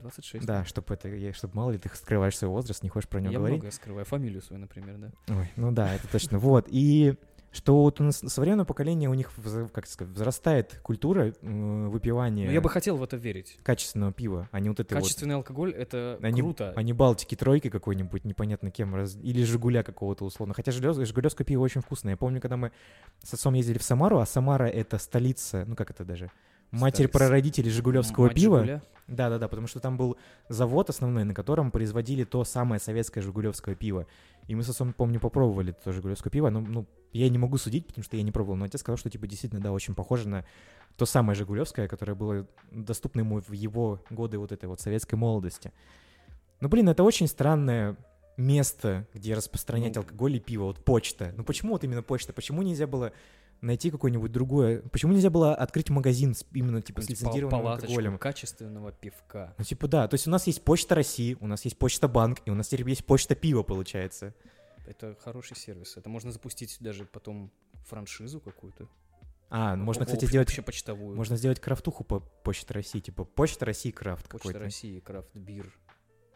[0.00, 0.46] 26.
[0.46, 3.32] да, чтобы это, я, чтобы мало ли ты скрываешь свой возраст, не хочешь про него
[3.32, 3.60] Я говорить.
[3.60, 4.04] много скрываю.
[4.06, 5.10] Фамилию свою, например, да.
[5.34, 6.38] Ой, ну да, это точно.
[6.38, 6.66] Вот.
[6.68, 7.14] И
[7.52, 9.30] что вот у нас современное поколение, у них,
[9.74, 13.58] как сказать, возрастает культура выпивания Но я бы хотел в это верить.
[13.62, 15.02] качественного пива, а не вот это вот...
[15.02, 16.72] Качественный алкоголь— это Они, круто.
[16.76, 20.54] они Балтики тройки какой-нибудь, непонятно кем, раз- или Жигуля какого-то условно.
[20.54, 22.12] Хотя Жигулевское пиво очень вкусное.
[22.14, 22.72] Я помню, когда мы
[23.22, 26.30] с отцом ездили в Самару, а Самара— это столица, ну как это даже,
[26.72, 27.18] матерь Столица.
[27.18, 28.58] прародителей Жигулевского Мать пива.
[28.60, 28.82] Жигуля.
[29.08, 30.16] Да-да-да, потому что там был
[30.48, 34.06] завод основной, на котором производили то самое советское жигулевское пиво.
[34.48, 36.50] И мы с отцом, помню, попробовали то жигулевское пиво.
[36.50, 38.56] Ну, ну, я не могу судить, потому что я не пробовал.
[38.56, 40.44] Но отец сказал, что, типа, действительно, да, очень похоже на
[40.96, 45.72] то самое жигулевское, которое было доступно ему в его годы вот этой вот советской молодости.
[46.60, 47.96] Ну, блин, это очень странное
[48.36, 50.02] место, где распространять Ну.
[50.02, 50.64] алкоголь и пиво.
[50.64, 51.34] Вот почта.
[51.36, 52.32] Ну, почему вот именно почта?
[52.32, 53.12] Почему нельзя было
[53.62, 54.82] найти какое-нибудь другое?
[54.82, 58.18] Почему нельзя было открыть магазин с, именно, типа, с лицензированным алкоголем?
[58.18, 59.54] качественного пивка.
[59.56, 60.08] Ну, типа, да.
[60.08, 62.68] То есть у нас есть Почта России, у нас есть Почта Банк, и у нас
[62.68, 64.34] теперь есть Почта Пива, получается.
[64.86, 65.96] Это хороший сервис.
[65.96, 67.52] Это можно запустить даже потом
[67.86, 68.88] франшизу какую-то.
[69.48, 70.48] А, ну, можно, кстати, сделать...
[70.48, 71.14] Общепочтовую.
[71.14, 74.58] Можно сделать крафтуху по Почте России, типа Почта России крафт Почта какой-то.
[74.58, 75.72] России, крафт бир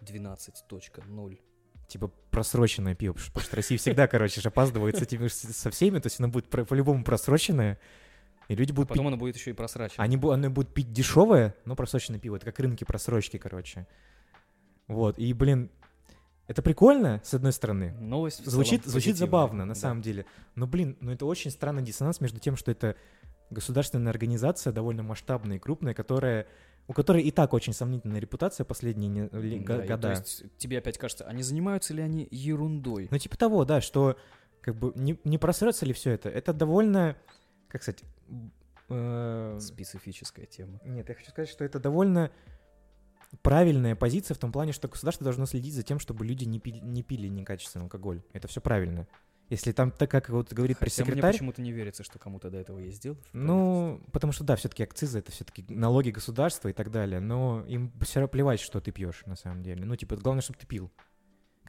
[0.03, 1.41] 12.0.
[1.89, 6.07] Типа просроченное пиво, потому что России всегда, короче, же опаздывает с этими, со всеми, то
[6.07, 7.79] есть оно будет по-любому просроченное,
[8.49, 8.97] и люди будут пить...
[8.97, 10.03] Потом оно будет еще и просрачено.
[10.03, 12.37] Они, они будут пить дешевое, но просроченное пиво.
[12.37, 13.87] Это как рынки просрочки, короче.
[14.89, 15.71] Вот, и, блин,
[16.47, 17.93] это прикольно, с одной стороны.
[17.99, 19.81] Новость Звучит, звучит забавно, на Да.
[19.81, 20.27] самом деле.
[20.55, 22.97] Но, блин, ну это очень странный диссонанс между тем, что это
[23.51, 26.47] государственная организация, довольно масштабная и крупная, которая,
[26.89, 29.99] у которой и так очень сомнительная репутация последние не- ли- Да, года.
[29.99, 33.09] то есть тебе опять кажется, а не занимаются ли они ерундой?
[33.11, 34.17] Ну, типа того, да, что
[34.61, 36.29] как бы не, не просрется ли все это?
[36.29, 37.17] Это довольно,
[37.69, 38.03] как сказать,
[38.89, 40.81] э, Специфическая тема.
[40.85, 42.31] нет, я хочу сказать, что это довольно
[43.43, 46.79] правильная позиция в том плане, что государство должно следить за тем, чтобы люди не пили,
[46.79, 48.23] не пили некачественный алкоголь.
[48.33, 49.07] Это все правильно.
[49.49, 52.59] Если там, так как вот говорит Хотя мне пресс-секретарь, почему-то не верится, что кому-то до
[52.59, 53.17] этого есть дело.
[53.33, 57.93] Ну, потому что, да, все-таки акцизы это все-таки налоги государства и так далее, но им
[58.01, 59.85] все равно плевать, что ты пьешь на самом деле.
[59.85, 60.91] Ну, типа, главное, чтобы ты пил.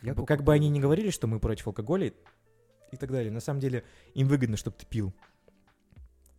[0.02, 0.84] Я Как бы- как бы они ни пью.
[0.84, 2.12] говорили, что мы против алкоголя
[2.92, 3.84] и так далее, на самом деле
[4.16, 5.13] им выгодно, чтобы ты пил.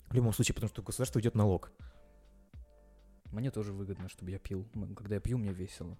[0.09, 1.71] В любом случае, потому что у государства идет налог.
[3.31, 4.67] Мне тоже выгодно, чтобы я пил.
[4.97, 5.99] Когда я пью, мне весело.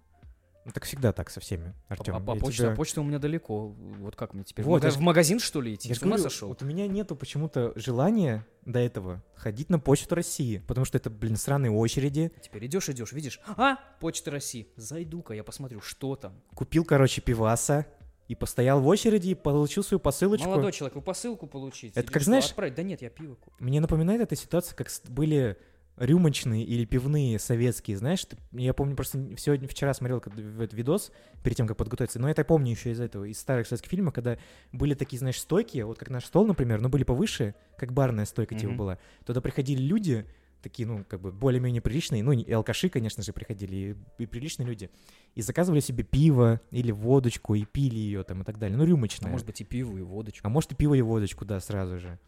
[0.69, 2.13] Ну, так всегда так со всеми, Артем.
[2.15, 3.69] а, а почта, а почта у меня далеко.
[3.69, 4.63] Вот как мне теперь?
[4.65, 5.89] Вот, в, ж- в магазин, что ли, идти?
[5.89, 6.49] Я С ума говорю, сошел?
[6.49, 11.09] вот у меня нету почему-то желания до этого ходить на почту России, потому что это,
[11.09, 12.31] блин, сраные очереди.
[12.43, 16.39] Теперь идешь, идешь, видишь, а, Почта России, зайду-ка, я посмотрю, что там.
[16.53, 17.87] Купил, короче, пиваса
[18.27, 20.47] и постоял в очереди и получил свою посылочку.
[20.47, 21.97] Молодой человек, вы посылку получить?
[21.97, 22.75] Это как, знаешь- Отправить?
[22.75, 23.55] Да нет, я пиво куплю.
[23.65, 25.57] Мне напоминает эта ситуация, как были
[25.99, 31.11] рюмочные или пивные советские, знаешь, ты- я помню просто сегодня, вчера смотрел этот видос
[31.43, 34.13] перед тем, как подготовиться, но это я помню еще из этого, из старых советских фильмов,
[34.13, 34.37] когда
[34.71, 38.55] были такие, знаешь, стойки, вот как наш стол, например, но были повыше, как барная стойка
[38.55, 38.77] типа Мгм.
[38.77, 40.25] была, туда приходили люди,
[40.61, 44.67] такие, ну, как бы более-менее приличные, ну, и алкаши, конечно же, приходили, и, и приличные
[44.67, 44.89] люди,
[45.35, 48.87] и заказывали себе пиво или водочку, и пили ее там и так далее, ну, А
[48.87, 49.31] рюмочная.
[49.31, 50.45] может быть и пиво, и водочку.
[50.45, 52.19] А может и пиво и водочку, да, сразу же.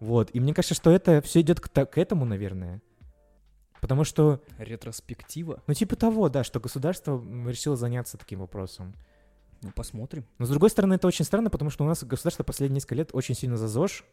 [0.00, 0.30] Вот.
[0.32, 2.80] И мне кажется, что это все идет к, к этому, наверное.
[3.84, 5.62] Потому что, Ретроспектива?
[5.66, 8.94] ну, типа того, да, что государство решило заняться таким вопросом.
[9.60, 10.24] Ну, посмотрим.
[10.38, 13.10] Но, с другой стороны, это очень странно, потому что у нас государство последние несколько лет
[13.12, 14.04] очень сильно за ЗОЖ.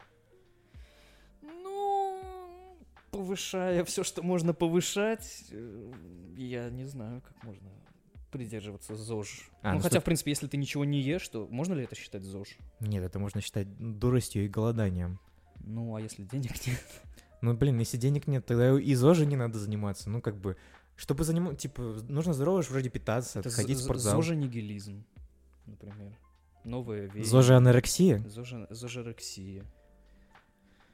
[1.40, 2.76] Ну,
[3.12, 5.92] повышая все, что можно повышать, э,
[6.36, 7.70] я не знаю, как можно
[8.30, 9.48] придерживаться ЗОЖ.
[9.62, 11.84] А, ну, ну, хотя, сто- в принципе, если ты ничего не ешь, то можно ли
[11.84, 12.58] это считать ЗОЖ?
[12.80, 15.18] Нет, это можно считать дуростью и голоданием.
[15.60, 16.84] Ну, а если денег нет?
[17.42, 20.08] Ну, блин, если денег нет, тогда и ЗОЖи не надо заниматься.
[20.08, 20.56] Ну, как бы,
[20.96, 24.22] чтобы заниматься, типа, нужно здорово вроде питаться, Это ходить в спортзал.
[24.22, 25.04] Зоженигилизм,
[25.66, 26.16] например.
[26.64, 27.24] Новое веяние.
[27.24, 28.18] ЗОЖи анорексия?
[28.20, 29.64] Зоже- Зожерексия.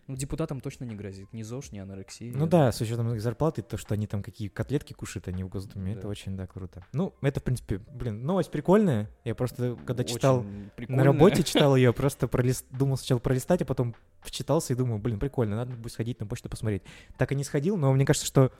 [0.08, 1.32] Ну, депутатам точно не грозит.
[1.34, 2.32] Ни ЗОЖ, ни анорексия.
[2.34, 5.48] Ну да, с учетом их зарплаты, то, что они там какие котлетки кушают, они в
[5.48, 6.08] Госдуме, это Да.
[6.08, 6.82] очень, да, круто.
[6.94, 9.10] Ну, это, в принципе, блин, новость прикольная.
[9.24, 10.44] Я просто, когда читал,
[10.88, 12.64] на работе читал ее, просто пролист...
[12.70, 16.48] думал сначала пролистать, а потом вчитался и думал, блин, прикольно, надо будет сходить на почту
[16.48, 16.82] посмотреть.
[17.18, 18.50] Так и не сходил, но мне кажется, что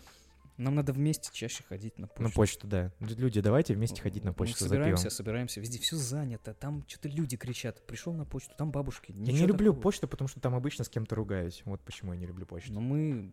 [0.59, 2.23] Нам надо вместе чаще ходить на почту.
[2.25, 2.92] На почту, да.
[2.99, 5.11] Лю- Люди, давайте вместе ходить на Мы почту за собираемся, пивом.
[5.16, 7.87] собираемся, везде все занято, там что-то люди кричат.
[7.87, 9.12] Пришел на почту, там бабушки.
[9.16, 9.83] Я не люблю такого.
[9.83, 11.62] почту, потому что там обычно с кем-то ругаюсь.
[11.64, 12.73] Вот почему я не люблю почту.
[12.73, 13.31] Но мы,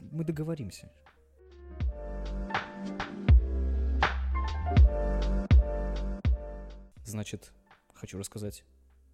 [0.00, 0.90] мы договоримся.
[7.04, 7.52] Значит,
[7.94, 8.64] хочу рассказать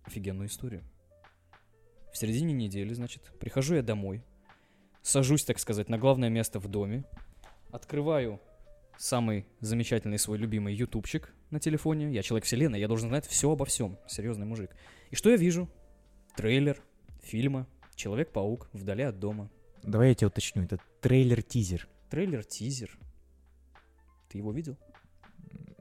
[0.05, 0.83] офигенную историю.
[2.12, 4.22] В середине недели, значит, прихожу я домой,
[5.03, 7.05] сажусь, так сказать, на главное место в доме,
[7.73, 8.41] открываю
[8.99, 12.13] самый замечательный свой любимый ютубчик на телефоне.
[12.13, 13.99] Я человек вселенной, я должен знать все обо всем.
[14.07, 14.71] Серьезный мужик.
[15.11, 15.69] И что я вижу?
[16.37, 16.81] Трейлер
[17.23, 18.69] фильма «Человек-паук.
[18.73, 19.51] Вдали от дома».
[19.83, 20.63] Давай я тебя уточню.
[20.63, 21.89] Это трейлер-тизер.
[22.11, 22.97] Трейлер-тизер.
[24.29, 24.77] Ты его видел?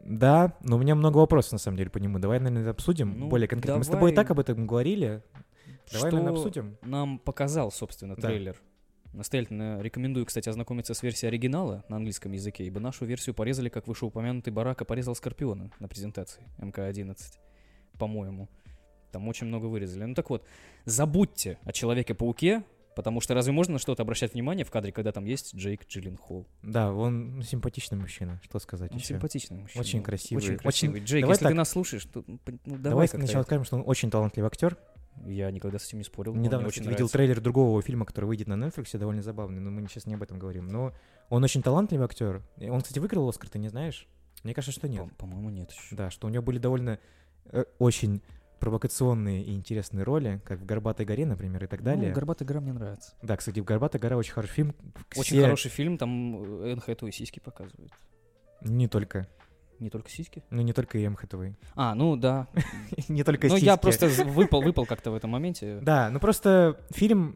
[0.04, 2.18] Да, но у меня много вопросов на самом деле по нему.
[2.20, 3.78] Давай, наверное, это обсудим Ну, более конкретно.
[3.78, 4.26] Мы с тобой и давай.
[4.26, 5.22] так об этом говорили.
[5.92, 6.78] Давай, Что наверное, обсудим.
[6.82, 8.22] нам показал, собственно, Да.
[9.14, 13.88] Настоятельно рекомендую, кстати, ознакомиться с версией оригинала на английском языке, ибо нашу версию порезали, как
[13.88, 17.18] вышеупомянутый Барака порезал Скорпиона на презентации МК-11,
[18.00, 18.48] по-моему.
[19.12, 20.06] Там очень много вырезали.
[20.06, 20.46] Ну так вот,
[20.86, 22.64] забудьте о Человеке-пауке,
[22.96, 26.48] потому что разве можно на что-то обращать внимание в кадре, когда там есть Джейк Джилленхол?
[26.64, 28.40] Да, он симпатичный мужчина.
[28.46, 29.08] Что сказать Он еще?
[29.08, 29.82] симпатичный мужчина.
[29.82, 30.38] Очень красивый.
[30.42, 31.02] Очень Очень- красивый.
[31.02, 31.58] Джейк, Давай если ты так.
[31.58, 33.48] нас слушаешь, то ну, давай, Давай сначала это.
[33.48, 34.78] скажем, что он очень талантливый актер.
[35.26, 36.34] Я никогда с этим не спорил.
[36.36, 37.14] Недавно очень видел нравится.
[37.14, 40.40] трейлер другого фильма, который выйдет на Netflix, довольно забавный, но мы сейчас не об этом
[40.40, 40.68] говорим.
[40.68, 40.94] Но
[41.30, 42.42] он очень талантливый актер.
[42.60, 44.08] Он, кстати, выиграл Оскар, ты не знаешь?
[44.44, 45.08] Мне кажется, что нет.
[45.12, 45.96] По- По-моему, нет еще.
[45.96, 46.98] Да, что у него были довольно
[47.46, 48.22] э, очень
[48.60, 52.10] провокационные и интересные роли, как в «Горбатой горе», например, и так далее.
[52.10, 53.14] Ну, «Горбатая гора» мне нравится.
[53.22, 54.76] Да, кстати, в «Горбатой гора» очень хороший фильм.
[55.16, 57.92] Очень Все- хороший фильм, там э, Энн Хэтэуэй сиськи показывает.
[58.62, 59.28] Не только.
[59.82, 60.44] Не только сиськи.
[60.52, 61.56] Ну, не только Эм Хэтэуэй.
[61.76, 62.48] А, ну да.
[63.10, 63.82] Не только Ну, я сиськи.
[63.82, 65.80] просто выпал, выпал как-то в этом моменте.
[65.82, 67.36] Да, ну просто фильм...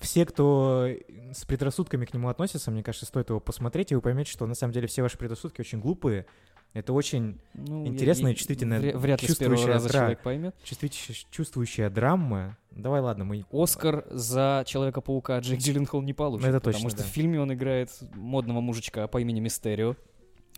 [0.00, 0.88] Все, кто
[1.34, 4.54] с предрассудками к нему относится, мне кажется, стоит его посмотреть, и вы поймете, что на
[4.54, 6.24] самом деле все ваши предрассудки очень глупые.
[6.72, 10.56] Это очень Ну, Интересная я- чувствительная, вря- Вряд первого чувствующая раза дра- человек поймет.
[10.64, 12.56] чувствующая, чувствующая драма.
[12.70, 13.44] Давай, ладно, мы...
[13.52, 16.44] Оскар за Человека-паука Джейк Джилленхол не получит.
[16.44, 17.04] Ну, это потому точно, что да.
[17.04, 19.94] в фильме он играет модного мужичка по имени Мистерио,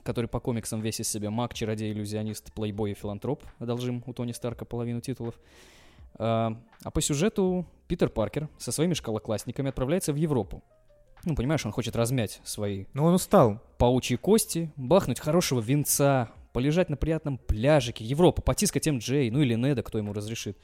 [0.07, 3.43] который по комиксам весь из себя маг, чародей, иллюзионист, плейбой и филантроп.
[3.59, 5.35] Одолжим у Тони Старка половину титулов.
[6.19, 10.63] А, а по сюжету Питер Паркер со своими школоклассниками отправляется в Европу.
[11.25, 13.61] Ну, понимаешь, он хочет размять свои Ну, он устал.
[13.79, 19.83] паучьи кости, бахнуть хорошего винца, полежать на приятном пляжике, Европа, потискать МД, ну или Неда,
[19.83, 20.57] кто ему разрешит,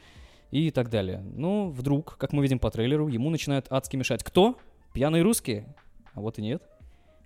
[0.52, 1.18] и так далее.
[1.18, 4.22] Но вдруг, как мы видим по трейлеру, ему начинают адски мешать.
[4.22, 4.56] Кто?
[4.92, 5.74] Пьяные русские?
[6.14, 6.62] А вот и нет.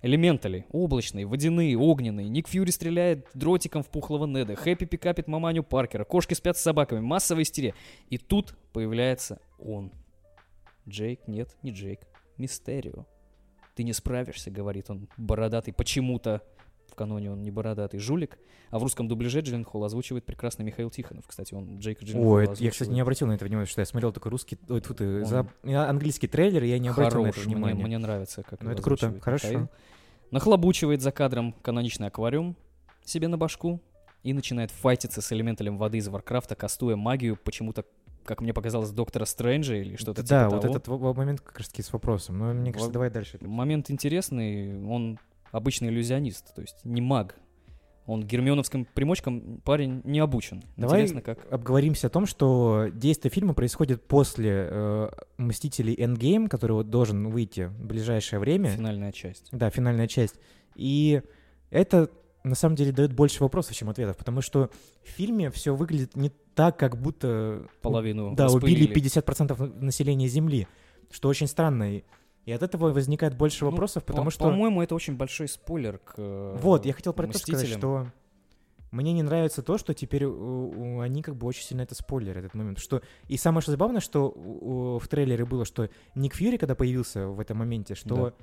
[0.03, 2.29] Элементали, облачные, водяные, огненные.
[2.29, 4.55] Ник Фьюри стреляет дротиком в пухлого Неда.
[4.55, 6.03] Хэппи пикапит маманю Паркера.
[6.03, 6.99] Кошки спят с собаками.
[6.99, 7.73] Массовая истерия.
[8.09, 9.91] И тут появляется он.
[10.87, 12.01] Джейк, нет, не Джейк.
[12.37, 13.05] Мистерио.
[13.75, 15.71] Ты не справишься, говорит он, бородатый.
[15.71, 16.43] Почему-то
[16.89, 18.37] в каноне он не бородатый жулик,
[18.69, 21.25] а в русском дубляже Джилленхол озвучивает прекрасный Михаил Тихонов.
[21.27, 24.11] Кстати, он Джейка Джилленхола Ой, я, кстати, не обратил на это внимание, что я смотрел
[24.11, 25.47] только русский, ой, тьфу ты, Он- за-
[25.89, 28.81] английский трейлер, и я не обратил на это Хорош, мне, мне нравится, как Ну, это
[28.81, 29.47] круто, хорошо.
[29.47, 29.69] Михаил.
[30.31, 32.55] Нахлобучивает за кадром каноничный аквариум
[33.05, 33.81] себе на башку
[34.23, 37.85] и начинает файтиться с элементалем воды из Warcraft а, кастуя магию почему-то,
[38.25, 40.75] как мне показалось, Доктора Стрэнджа или что-то да, типа вот того.
[40.97, 42.37] этот момент как раз таки с вопросом.
[42.39, 43.37] Но мне кажется, Во- давай дальше.
[43.41, 45.17] Момент интересный, он
[45.51, 47.35] обычный иллюзионист, то есть не маг.
[48.05, 50.63] Он гермионовским примочкам парень не обучен.
[50.77, 51.51] Давай Интересно, как...
[51.51, 57.65] обговоримся о том, что действие фильма происходит после э, «Мстителей Endgame», который вот должен выйти
[57.65, 58.69] в ближайшее время.
[58.69, 59.49] Финальная часть.
[59.51, 60.35] Да, финальная часть.
[60.75, 61.21] И
[61.69, 62.09] это
[62.47, 64.69] на самом деле дает больше вопросов, чем ответов, потому что
[65.03, 69.21] в фильме все выглядит не так, как будто Половину да, убили распылили.
[69.21, 70.67] 50% населения Земли,
[71.11, 71.97] что очень странно.
[71.97, 72.03] И,
[72.47, 74.45] и от этого возникает больше Ну, вопросов, по- потому что...
[74.45, 78.07] По-моему, это очень большой спойлер к э, Вот, я хотел про это сказать, что
[78.91, 82.79] мне не нравится то, что теперь они как бы очень сильно это спойлерят, этот момент.
[82.79, 83.01] Что...
[83.27, 87.57] И самое что забавное, что в трейлере было, что Ник Фьюри, когда появился в этом
[87.57, 88.33] моменте, что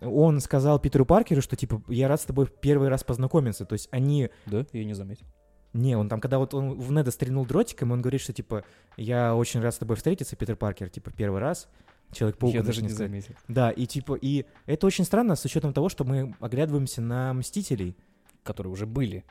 [0.00, 3.66] он сказал Питеру Паркеру, что типа я рад с тобой в первый раз познакомиться.
[3.66, 4.30] То есть они...
[4.46, 5.26] Да, я не заметил.
[5.74, 8.64] Не, он там, когда вот он в Неда стрельнул дротиком, он говорит, что типа
[8.96, 11.68] я очень рад с тобой встретиться, Питер Паркер, типа первый раз.
[12.12, 12.54] Человек-паук.
[12.54, 13.34] я даже не заметил.
[13.48, 17.96] Да, и типа, и это очень странно с учетом того, что мы оглядываемся на Мстителей.
[18.42, 19.24] Которые уже были.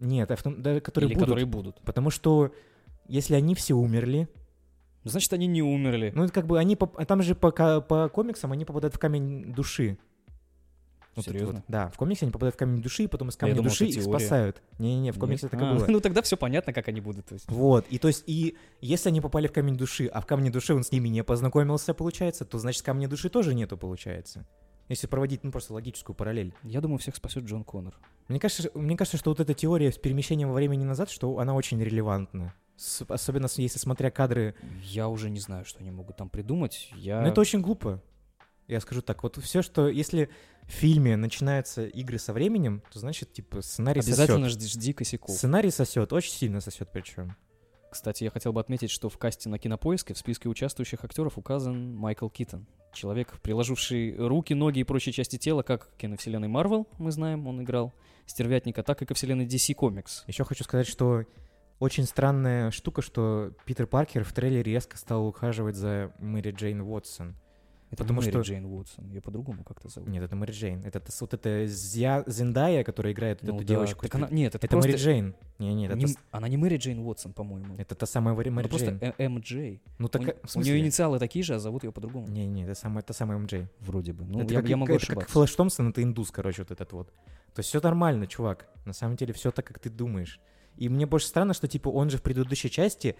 [0.00, 1.24] Нет, а в том- да, которые или будут.
[1.28, 1.80] которые будут.
[1.82, 2.52] Потому что
[3.08, 4.28] если они все умерли,
[5.04, 6.12] Значит, они не умерли.
[6.14, 8.98] ну это как бы они поп- а там же по, по комиксам они попадают в
[8.98, 9.98] камень души.
[11.16, 11.54] Это Серьезно?
[11.54, 11.64] вот.
[11.68, 14.02] Да, в комиксе они попадают в камень души, и потом из камня думал, души их
[14.02, 14.62] спасают.
[14.78, 15.50] Не-не-не, в комиксе Нет?
[15.52, 15.86] так и А, было.
[15.88, 17.26] Ну тогда все понятно, как они будут.
[17.26, 17.50] То есть.
[17.50, 20.74] Вот, и то есть, и если они попали в камень души, а в камне души
[20.74, 24.46] он с ними не познакомился, получается, то значит камня души тоже нету, получается.
[24.88, 26.52] Если проводить, ну, просто логическую параллель.
[26.62, 27.94] Я думаю, всех спасет Джон Коннор.
[28.28, 31.54] Мне кажется, мне кажется, что вот эта теория с перемещением во времени назад, что она
[31.54, 32.52] очень релевантна.
[32.76, 34.54] С- особенно если смотря кадры.
[34.82, 36.90] Я уже не знаю, что они могут там придумать.
[36.96, 37.22] Я...
[37.22, 38.02] Но это очень глупо.
[38.66, 40.28] Я скажу так, вот все, что если
[40.66, 44.62] в фильме начинаются игры со временем, то значит, типа, сценарий Обязательно сосет.
[44.62, 45.36] жди, жди косяков.
[45.36, 47.36] Сценарий сосет, очень сильно сосет причем.
[47.90, 51.94] Кстати, я хотел бы отметить, что в касте на кинопоиске в списке участвующих актеров указан
[51.94, 52.66] Майкл Китон.
[52.92, 57.62] Человек, приложивший руки, ноги и прочие части тела, как к киновселенной Марвел, мы знаем, он
[57.62, 57.92] играл
[58.26, 60.22] стервятника, так и ко вселенной DC Comics.
[60.26, 61.24] Еще хочу сказать, что
[61.78, 67.36] очень странная штука, что Питер Паркер в трейлере резко стал ухаживать за Мэри Джейн Уотсон.
[67.90, 70.08] Это Потому не Мэри что- Джейн Уотсон, ее по-другому как-то зовут.
[70.08, 70.80] Нет, это Мэри Джейн.
[70.84, 74.02] Это, та- вот это Зя- Зендая, которая играет Ну эту да, девочку.
[74.02, 75.04] так она- Нет, это, это Мэри просто...
[75.04, 75.34] Джейн.
[75.60, 77.76] Не, нет, не- это, с- Она не Мэри Джейн Уотсон, по-моему.
[77.78, 79.14] это та самая Мэри, Мэри просто Джейн.
[79.16, 79.80] Э- МД.
[79.98, 80.80] Ну так, у, в нее смысле?
[80.80, 82.26] инициалы такие же, а зовут ее по-другому.
[82.26, 83.68] Не, не, это самая, та самая МД.
[83.80, 84.24] Вроде бы.
[84.24, 85.32] Ну, это я, как, я могу это как ошибаться.
[85.32, 87.12] Флэш Томпсон, это индус, короче, вот этот вот.
[87.54, 88.66] То есть все нормально, чувак.
[88.86, 90.40] На самом деле все так, как ты думаешь.
[90.76, 93.16] И мне больше странно, что типа он же в предыдущей части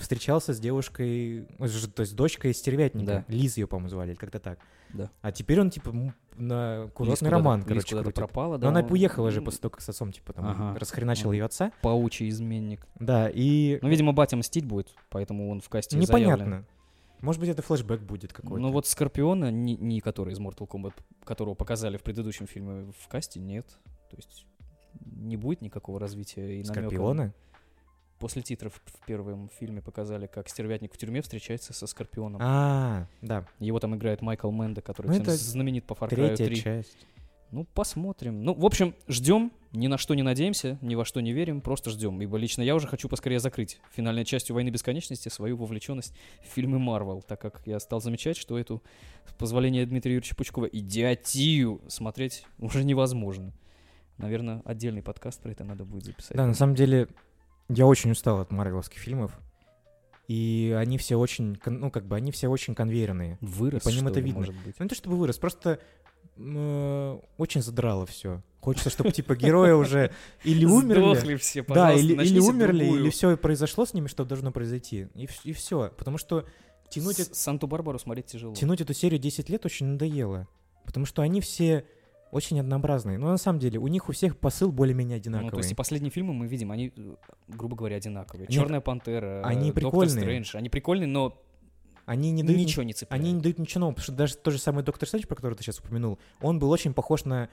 [0.00, 1.46] встречался с девушкой,
[1.94, 3.24] то есть дочкой стервятника.
[3.28, 3.34] Да.
[3.34, 4.58] Лиз ее, по-моему, звали, или как-то так.
[4.94, 5.10] Да.
[5.20, 5.92] А теперь он типа
[6.36, 8.14] на Лиз курортный роман, Лиз короче, крутит.
[8.14, 8.68] пропала, Но да.
[8.68, 10.78] она он- уехала же после того, как с отцом, типа, там, Ага.
[10.78, 11.36] расхреначил Ага.
[11.36, 11.72] ее отца.
[11.82, 12.86] Паучий изменник.
[12.98, 16.28] Да, и Ну, видимо, батя мстить будет, поэтому он в касте заявлен.
[16.28, 16.66] непонятно.
[17.20, 18.58] Может быть, это флешбэк будет какой-то.
[18.62, 20.92] Ну вот Скорпиона, не, не который из Mortal Kombat,
[21.24, 23.66] которого показали в предыдущем фильме в касте, нет.
[24.10, 24.46] То есть
[25.04, 26.80] не будет никакого развития и намёка.
[26.80, 27.34] Скорпиона?
[28.18, 32.40] После титров в первом фильме показали, как стервятник в тюрьме встречается со Скорпионом.
[32.42, 36.46] А, да, Его там играет Майкл Менда, который Ну, всем знаменит по Far Cry третья
[36.46, 36.56] 3.
[36.56, 36.96] часть.
[37.52, 38.42] Ну, посмотрим.
[38.42, 41.90] Ну, в общем, ждем, ни на что не надеемся, ни во что не верим, просто
[41.90, 42.20] ждем.
[42.20, 46.78] Ибо лично я уже хочу поскорее закрыть финальной частью «Войны бесконечности» свою вовлеченность в фильмы
[46.78, 48.82] Марвел, так как я стал замечать, что эту,
[49.28, 53.52] с позволения Дмитрия Юрьевича Пучкова, идиотию смотреть уже невозможно.
[54.18, 56.36] Наверное, отдельный подкаст про это надо будет записать.
[56.36, 57.08] Да, на самом деле,
[57.68, 59.32] я очень устал от марвеловских фильмов.
[60.28, 63.38] И они все очень, ну, как бы, они все очень конвейерные.
[63.40, 64.40] Вырос, по ним это ли, видно.
[64.40, 64.74] может быть.
[64.78, 65.78] Ну, не то чтобы вырос, просто
[66.36, 68.42] э, очень задрало все.
[68.60, 70.10] Хочется, чтобы, типа, герои уже
[70.42, 71.00] или умерли.
[71.00, 73.02] Сдохли все, Да, или, или умерли, другую.
[73.02, 75.06] или все произошло с ними, что должно произойти.
[75.14, 75.92] И, все.
[75.96, 76.44] Потому что
[76.90, 78.54] тянуть, Санту-Барбару смотреть тяжело.
[78.54, 80.48] тянуть эту серию 10 лет очень надоело.
[80.84, 81.84] Потому что они все
[82.32, 83.18] очень однообразные.
[83.18, 85.50] Но на самом деле у них у всех посыл более-менее одинаковый.
[85.50, 87.14] Ну, то есть и последние фильмы мы видим, они, э,
[87.48, 88.42] грубо говоря, одинаковые.
[88.42, 90.22] Нет, Черная пантера, они Доктор прикольные.
[90.22, 90.56] Стрэндж.
[90.56, 91.42] Они прикольные, но
[92.04, 93.20] Они не дают ничего не цепляет.
[93.20, 95.54] Они не дают ничего нового, потому что даже тот же самый Доктор Стрэндж, про который
[95.54, 97.48] ты сейчас упомянул, он был очень похож на,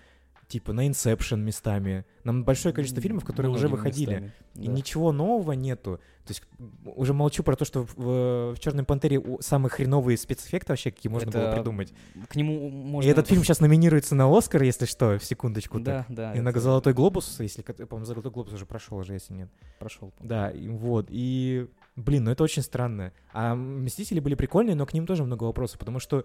[0.47, 4.09] типа, на Инсепшн местами, на большое количество фильмов, которые уже Многими выходили.
[4.11, 4.73] местами, И да.
[4.73, 5.99] ничего нового нету.
[6.25, 6.43] То есть
[6.85, 11.31] уже молчу про то, что в, в Черной пантере самые хреновые спецэффекты вообще, какие можно
[11.31, 11.93] было Это придумать.
[12.29, 13.07] К нему можно...
[13.07, 15.79] И этот фильм сейчас номинируется на Оскар, если что, в секундочку.
[15.79, 16.15] Да, так.
[16.15, 16.33] да.
[16.33, 19.49] И на это Золотой глобус, если, по-моему, Золотой глобус уже прошел уже, если нет.
[19.79, 20.13] Прошел.
[20.21, 21.07] Да, и вот.
[21.09, 21.67] И,
[21.97, 23.11] блин, ну это очень странно.
[23.33, 26.23] А Мстители были прикольные, но к ним тоже много вопросов, потому что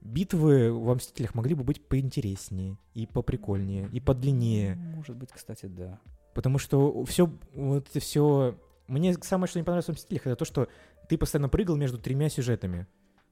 [0.00, 4.76] битвы во Мстителях могли бы быть поинтереснее, и поприкольнее, и подлиннее.
[4.76, 5.98] Может быть, кстати, да.
[6.34, 8.58] Потому что все, вот все...
[8.88, 10.68] Мне самое, что не понравилось в «Мстителях», это то, что
[11.08, 12.86] ты постоянно прыгал между тремя сюжетами.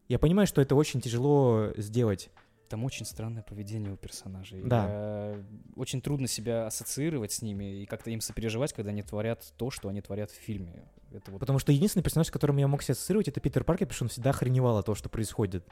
[0.08, 2.30] Я понимаю, что это очень тяжело сделать.
[2.68, 4.62] Там очень странное поведение у персонажей.
[4.64, 4.86] Да.
[4.88, 5.44] Я-
[5.76, 9.88] Очень трудно себя ассоциировать с ними и как-то им сопереживать, когда они творят то, что
[9.88, 10.88] они творят в фильме.
[11.12, 13.86] Это вот Потому что единственный персонаж, с которым я мог себя ассоциировать, это Питер Паркер,
[13.86, 15.64] потому что он всегда охреневал от того, что происходит.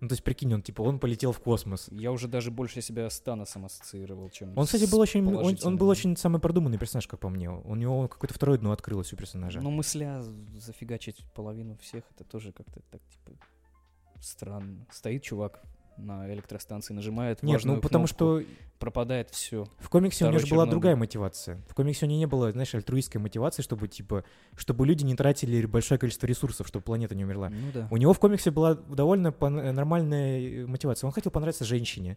[0.00, 1.88] Ну, то есть, прикинь, он, типа, он полетел в космос.
[1.90, 5.76] Я уже даже больше себя с Таносом ассоциировал, чем Он, кстати, был очень, он, он
[5.76, 7.50] был очень самый продуманный персонаж, как по мне.
[7.50, 9.60] У него какое-то второе дно открылось у персонажа.
[9.60, 10.22] Ну, мысля
[10.56, 13.38] зафигачить половину всех, это тоже как-то так, типа,
[14.20, 14.86] странно.
[14.90, 15.62] Стоит чувак
[15.96, 18.42] на электростанции, нажимает Нет, ну потому кнопку, что
[18.78, 19.66] пропадает все.
[19.78, 21.60] в комиксе у него Второй же была другая мотивация.
[21.68, 24.24] В комиксе у него не было, знаешь, альтруистской мотивации, чтобы, типа,
[24.56, 27.50] чтобы люди не тратили большое количество ресурсов, чтобы планета не умерла.
[27.50, 27.88] Ну да.
[27.90, 31.06] У него в комиксе была довольно пон- нормальная э, мотивация.
[31.06, 32.16] Он хотел понравиться женщине.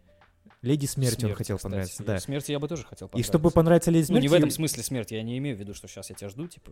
[0.62, 1.72] Леди Смерти он Смерть, хотел кстати.
[1.72, 2.20] понравиться, да.
[2.20, 3.32] Смерти я бы тоже хотел И понравиться.
[3.32, 4.22] чтобы понравиться Леди Ну, Смерти...
[4.24, 6.48] не в этом смысле смерти, я не имею в виду, что сейчас я тебя жду,
[6.48, 6.72] типа...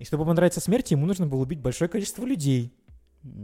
[0.00, 2.72] И чтобы понравиться смерти, ему нужно было убить большое количество людей.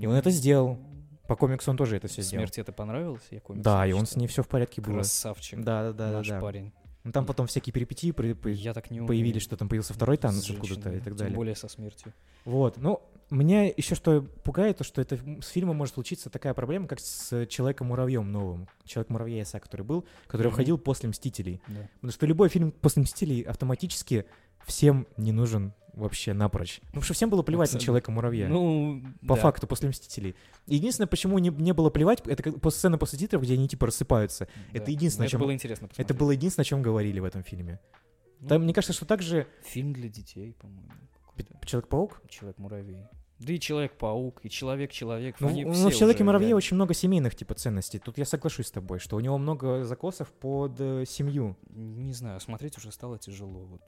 [0.00, 0.78] И он это сделал.
[1.26, 2.42] По комиксу он тоже это все сделал.
[2.42, 3.22] Смерти это понравилось?
[3.30, 4.94] Я комикс Да, и он с ней все в порядке было.
[4.96, 5.60] Красавчик.
[5.62, 6.34] Да, да, да, Наш да.
[6.36, 6.40] да.
[6.40, 6.72] парень.
[7.04, 9.08] Ну, там потом всякие перипетии при- при- Я так не умею.
[9.08, 11.36] появились, что там появился второй с танец откуда-то и так Тем далее.
[11.36, 12.14] более со смертью.
[12.46, 16.86] Вот, ну, меня еще что пугает, то что это с фильмом может случиться такая проблема,
[16.88, 18.68] как с Человеком-муравьем новым.
[18.84, 20.52] Человек-муравья Иса, который был, который Мгм.
[20.52, 21.60] выходил после Мстителей.
[21.68, 21.88] Да.
[21.96, 24.24] Потому что любой фильм после Мстителей автоматически
[24.66, 26.80] всем не нужен вообще напрочь.
[26.82, 27.84] Ну, потому что всем было плевать на Абсолютно.
[27.86, 28.48] Человека-муравья.
[28.48, 29.42] Ну, по да.
[29.42, 30.34] факту, после «Мстителей».
[30.66, 33.86] Единственное, почему не, не было плевать, это как после сцены после титров, где они типа
[33.86, 34.48] рассыпаются.
[34.72, 34.78] Да.
[34.78, 36.18] это единственное, Это чем- было интересно Это посмотреть.
[36.18, 37.78] было единственное, о чем говорили в этом фильме.
[38.40, 40.90] Ну, Там, мне кажется, что также Фильм для детей, по-моему.
[41.64, 42.22] Человек-паук.
[42.28, 43.04] Человек-муравей.
[43.38, 45.36] Да и Человек-паук, и Человек-человек.
[45.40, 47.98] Ну, они ну, в человеке уже муравье реально- очень много семейных типа ценностей.
[47.98, 51.56] Тут я соглашусь с тобой, что у него много закосов под э, семью.
[51.70, 53.64] Не знаю, смотреть уже стало тяжело.
[53.64, 53.82] Вот.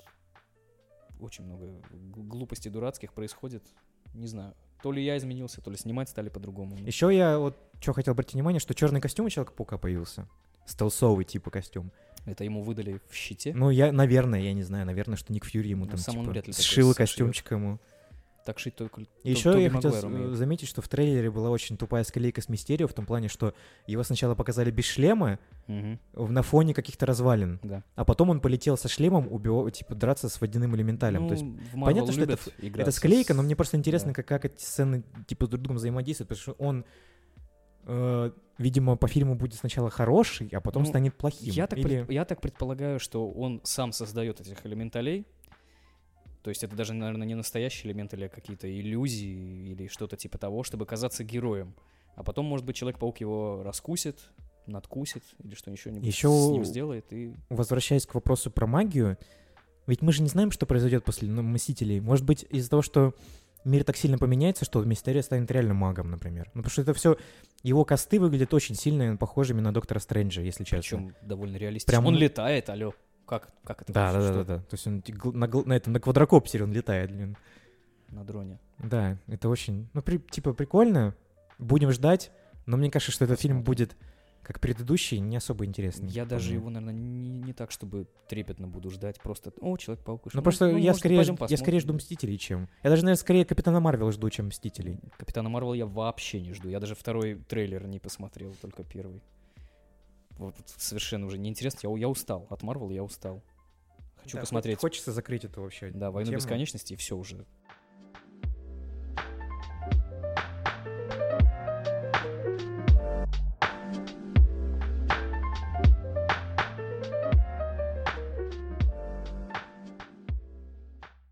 [1.20, 1.80] Очень много
[2.14, 3.62] глупостей дурацких происходит.
[4.14, 4.54] Не знаю.
[4.82, 6.76] То ли я изменился, то ли снимать стали по-другому.
[6.76, 10.28] Еще я вот что хотел обратить внимание, что черный костюм у Человека-паука появился.
[10.66, 11.92] Стелсовый типа костюм.
[12.24, 13.54] Это ему выдали в щите.
[13.54, 16.92] Ну, я, наверное, я не знаю, наверное, что Ник Фьюри ему Ну, там типа сшил
[16.92, 17.78] костюмчик ему.
[18.46, 19.02] Так шить только...
[19.24, 20.36] Еще Тоби я хотел умеет.
[20.36, 23.52] заметить, что в трейлере была очень тупая склейка с Мистерио в том плане, что
[23.88, 27.82] его сначала показали без шлема в- на фоне каких-то развалин, Да.
[27.96, 31.22] а потом он полетел со шлемом, убивал, типа драться с водяным элементалем.
[31.24, 31.44] Ну, То есть
[31.74, 34.14] понятно, что это это склейка, но мне просто интересно, да.
[34.14, 36.84] как, как эти сцены типа друг с другом взаимодействуют, потому что он,
[37.86, 41.52] э, видимо, по фильму будет сначала хороший, а потом Ну, станет плохим.
[41.52, 45.26] Я так, Или- пред- я так предполагаю, что он сам создает этих элементалей.
[46.46, 50.62] То есть это даже, наверное, не настоящие элементы или какие-то иллюзии или что-то типа того,
[50.62, 51.74] чтобы казаться героем.
[52.14, 54.20] А потом, может быть, Человек-паук его раскусит,
[54.66, 57.12] надкусит или что нибудь Ещё с ним сделает.
[57.12, 57.34] И...
[57.48, 59.18] Возвращаясь к вопросу про магию,
[59.88, 61.98] ведь мы же не знаем, что произойдет после ну, Мстителей.
[61.98, 63.12] Может быть, из-за того, что
[63.64, 66.48] мир так сильно поменяется, что Мистерио станет реально магом, например.
[66.54, 67.18] Ну, потому что это все...
[67.64, 70.98] Его косты выглядят очень сильно похожими на Доктора Стрэнджа, если честно.
[70.98, 71.90] Причем довольно реалистично.
[71.90, 72.94] Прям- Он летает, алло.
[73.26, 73.92] Как, как это?
[73.92, 74.58] Да, да, да, да, да.
[74.60, 75.02] То есть он
[75.34, 77.36] на, на этом, на квадрокоптере он летает, блин.
[78.08, 78.60] На дроне.
[78.78, 81.14] Да, это очень, ну, при- типа, прикольно.
[81.58, 82.30] Будем ждать,
[82.66, 83.96] но мне кажется, что этот фильм будет,
[84.42, 86.08] как предыдущий, не особо интересный.
[86.08, 89.18] Я даже его, наверное, не, не так, чтобы трепетно буду ждать.
[89.20, 90.32] Просто, о, Человек-паук.
[90.32, 91.94] Ну, просто я, может, скорее, пойдем я скорее жду.
[91.94, 92.68] Мстителей, чем...
[92.84, 95.00] Я даже, наверное, скорее Капитана Марвела жду, чем Мстителей.
[95.16, 96.68] Капитана Марвел я вообще не жду.
[96.68, 99.20] Я даже второй трейлер не посмотрел, только первый.
[100.38, 101.88] Вот, совершенно уже неинтересно.
[101.88, 102.46] Я, я устал.
[102.50, 103.42] От Марвел я устал.
[104.16, 104.78] Хочу Да, посмотреть.
[104.78, 106.38] Хочется закрыть эту вообще Да, войну тему.
[106.38, 107.46] бесконечности и все уже.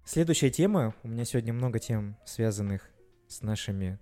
[0.04, 0.94] Следующая тема.
[1.02, 2.90] У меня сегодня много тем, связанных
[3.26, 3.98] с нашими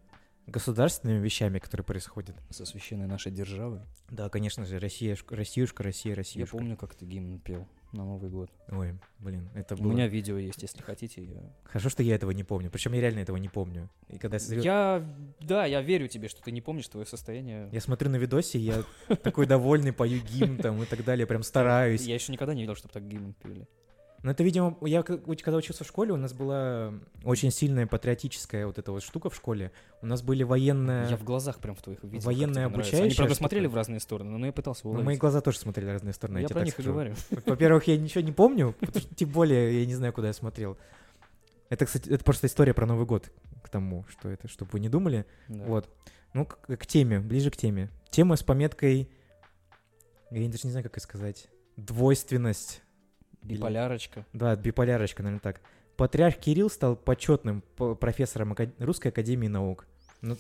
[0.46, 2.36] государственными вещами, которые происходят.
[2.50, 3.82] Со священной нашей державы.
[4.10, 6.56] Да, конечно же, Россия, Россиюшка, Россия, Я Россиюшка.
[6.56, 8.50] помню, как ты гимн пел на Новый год.
[8.70, 9.92] Ой, блин, это У было...
[9.92, 11.22] меня видео есть, если хотите.
[11.22, 11.40] Я...
[11.64, 12.70] Хорошо, что я этого не помню.
[12.70, 13.90] Причем я реально этого не помню.
[14.08, 15.16] И когда я смотрю, я...
[15.40, 17.68] Да, я верю тебе, что ты не помнишь твое состояние.
[17.70, 18.82] я смотрю на видосе, я
[19.22, 22.02] такой довольный, пою гимн там и так далее, прям стараюсь.
[22.06, 23.68] Я еще никогда не видел, чтобы так гимн пели.
[24.22, 26.94] Но это, видимо, я когда учился в школе, у нас была
[27.24, 29.72] очень сильная патриотическая вот эта вот штука в школе.
[30.00, 31.08] У нас были военные...
[31.10, 32.24] Я в глазах прям в твоих видел.
[32.24, 33.34] военная Они, обучающая правда, штука.
[33.34, 35.04] смотрели в разные стороны, но я пытался уловить.
[35.04, 37.14] мои глаза тоже смотрели в разные стороны, я, Я про них и говорю.
[37.46, 38.76] Во-первых, я ничего не помню,
[39.16, 40.78] тем более я не знаю, куда я смотрел.
[41.68, 44.88] Это, кстати, это просто история про Новый год к тому, что это, чтобы вы не
[44.88, 45.26] думали.
[45.48, 45.64] Да.
[45.64, 45.88] Вот.
[46.32, 47.90] Ну, к, к теме, ближе к теме.
[48.10, 49.10] Тема с пометкой,
[50.30, 52.82] я даже не знаю, как это сказать, двойственность.
[53.42, 54.24] Биполярочка.
[54.32, 55.60] Да, биполярочка, наверное, так.
[55.96, 57.62] Патриарх Кирилл стал почетным
[58.00, 59.86] профессором Русской Академии Наук.
[60.20, 60.36] Ну,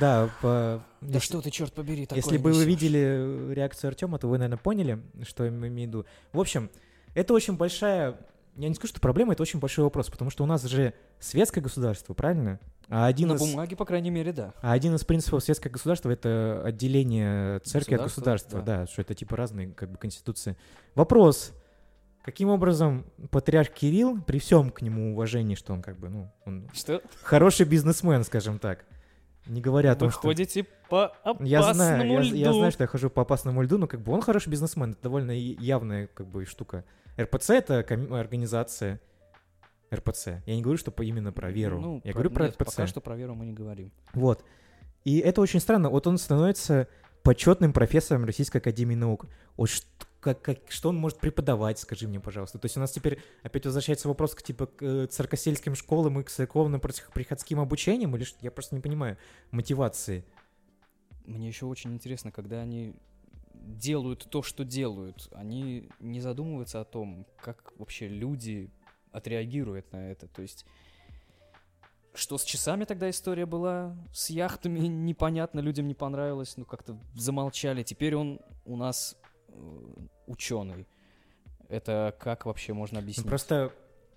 [0.00, 3.88] да, по- Да если- что ты, черт побери, такое Если бы вы видели э, реакцию
[3.88, 6.06] Артема, то вы, наверное, поняли, что я имею в виду.
[6.32, 6.70] В общем,
[7.14, 8.18] это очень большая...
[8.58, 11.62] Я не скажу, что проблема, это очень большой вопрос, потому что у нас же светское
[11.62, 12.58] государство, правильно?
[12.88, 14.52] А один, На из, бумаге, по крайней мере, да.
[14.60, 18.62] а один из принципов светского государства— это отделение церкви от Государства, государства.
[18.62, 18.86] Да.
[18.92, 20.56] что это типа разные как бы конституции.
[20.96, 21.52] Вопрос.
[22.24, 26.68] Каким образом патриарх Кирилл, при всем к нему уважении, что он как бы, ну, он
[26.74, 27.00] Что?
[27.22, 28.84] хороший бизнесмен, скажем так,
[29.46, 30.22] не говоря о том, Вы что...
[30.22, 32.34] ходите по опасному Я знаю, я, льду.
[32.34, 35.02] я знаю, что я хожу по опасному льду, но как бы он хороший бизнесмен, это
[35.04, 36.84] довольно явная как бы штука.
[37.18, 39.00] РПЦ это организация
[39.92, 40.26] РПЦ.
[40.46, 41.80] Я не говорю, что именно про веру.
[41.80, 42.76] Ну, я говорю про нет, РПЦ.
[42.76, 43.90] пока что про веру мы не говорим.
[44.12, 44.44] Вот.
[45.04, 45.88] И это очень странно.
[45.88, 46.88] Вот он становится
[47.22, 49.26] почетным профессором Российской Академии Наук.
[49.56, 49.86] Вот что,
[50.20, 52.58] как, как- что он может преподавать, скажи мне, пожалуйста.
[52.58, 56.22] То есть у нас теперь опять возвращается вопрос к типа к э, церковно-сельским школам и
[56.22, 58.38] к церковно-приходским обучениям, или что?
[58.42, 59.16] Я просто не понимаю
[59.50, 60.24] мотивации.
[61.24, 62.94] Мне еще очень интересно, когда они
[63.76, 68.70] делают то, что делают, они не задумываются о том, как вообще люди
[69.12, 70.26] отреагируют на это.
[70.28, 70.64] То есть,
[72.14, 77.82] что с часами тогда история была, с яхтами непонятно, людям не понравилось, ну как-то замолчали.
[77.82, 79.16] Теперь он у нас
[80.26, 80.86] ученый.
[81.68, 83.26] Это как вообще можно Ну, объяснить?
[83.26, 83.72] просто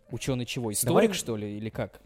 [0.09, 0.63] Ученый чего?
[0.63, 2.01] Давай- Историк, что ли, или как?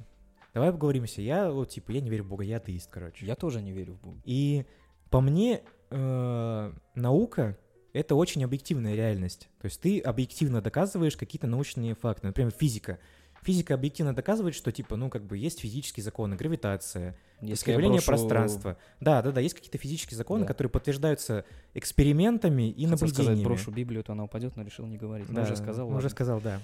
[0.53, 1.21] Давай поговоримся.
[1.21, 3.25] Я вот, типа, я не верю в Бога, я атеист, короче.
[3.25, 4.21] Я тоже не верю в Бога.
[4.25, 4.65] И
[5.09, 7.57] по мне, э, наука—
[7.93, 9.49] это очень объективная реальность.
[9.61, 12.27] То есть ты объективно доказываешь какие-то научные факты.
[12.27, 12.99] Например, физика.
[13.43, 18.07] Физика объективно доказывает, что, типа, ну, как бы есть физические законы, гравитация, Если искривление брошу-
[18.07, 18.77] пространства.
[18.99, 20.47] Да, да, да, есть какие-то физические законы, Да.
[20.47, 23.43] которые подтверждаются экспериментами и Хотел сказать, наблюдениями.
[23.45, 25.27] брошу Библию, то она упадет, но решил не говорить.
[25.31, 26.59] Да, уже сказал, Уже сказал, да.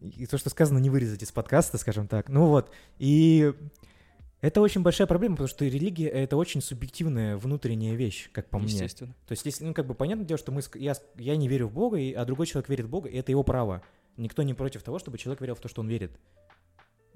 [0.00, 2.28] И то, что сказано, не вырезать из подкаста, скажем так.
[2.30, 2.70] Ну вот.
[2.98, 3.52] И
[4.42, 8.72] это очень большая проблема, потому что религия— это очень субъективная внутренняя вещь, как по мне.
[8.72, 9.14] Естественно.
[9.26, 11.72] То есть, если, ну, как бы, понятное дело, что мы, я, я не верю в
[11.72, 13.82] Бога, и, а другой человек верит в Бога, и это его право.
[14.16, 16.12] Никто не против того, чтобы человек верил в то, что он верит.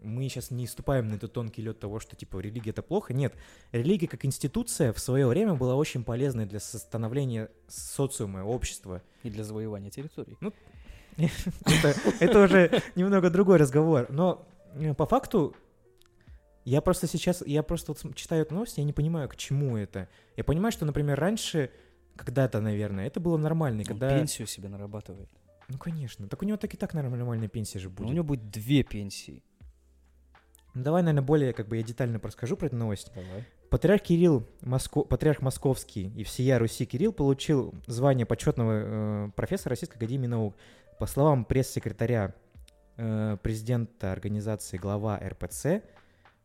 [0.03, 3.13] Мы сейчас не ступаем на этот тонкий лед того, что, типа, религия— это плохо.
[3.13, 3.35] Нет.
[3.71, 9.03] Религия как институция в свое время была очень полезной для становления социума, общества.
[9.23, 10.39] И для завоевания территорий.
[11.19, 14.07] это, это уже немного другой разговор.
[14.09, 15.55] Но э, по факту
[16.65, 20.09] я просто сейчас, я просто вот читаю эту новость, я не понимаю, к чему это.
[20.37, 21.71] Я понимаю, что, например, раньше,
[22.17, 23.81] когда-то, наверное, это было нормально.
[23.81, 24.17] Он Когда...
[24.17, 25.31] пенсию себе нарабатывает.
[25.69, 26.29] Ну, конечно.
[26.29, 28.11] Так у него так и так нормальная пенсия же Но будет.
[28.11, 29.43] у него будет две пенсии.
[30.75, 33.11] Ну, давай, наверное, более как бы я детально расскажу про эту новость.
[33.15, 33.47] Давай.
[33.71, 35.03] Патриарх Кирилл, Моско...
[35.03, 40.57] патриарх Московский и всея Руси Кирилл получил звание почетного э, профессора Российской Академии Наук.
[40.99, 42.35] По словам пресс-секретаря
[42.97, 45.83] э, президента организации глава РПЦ,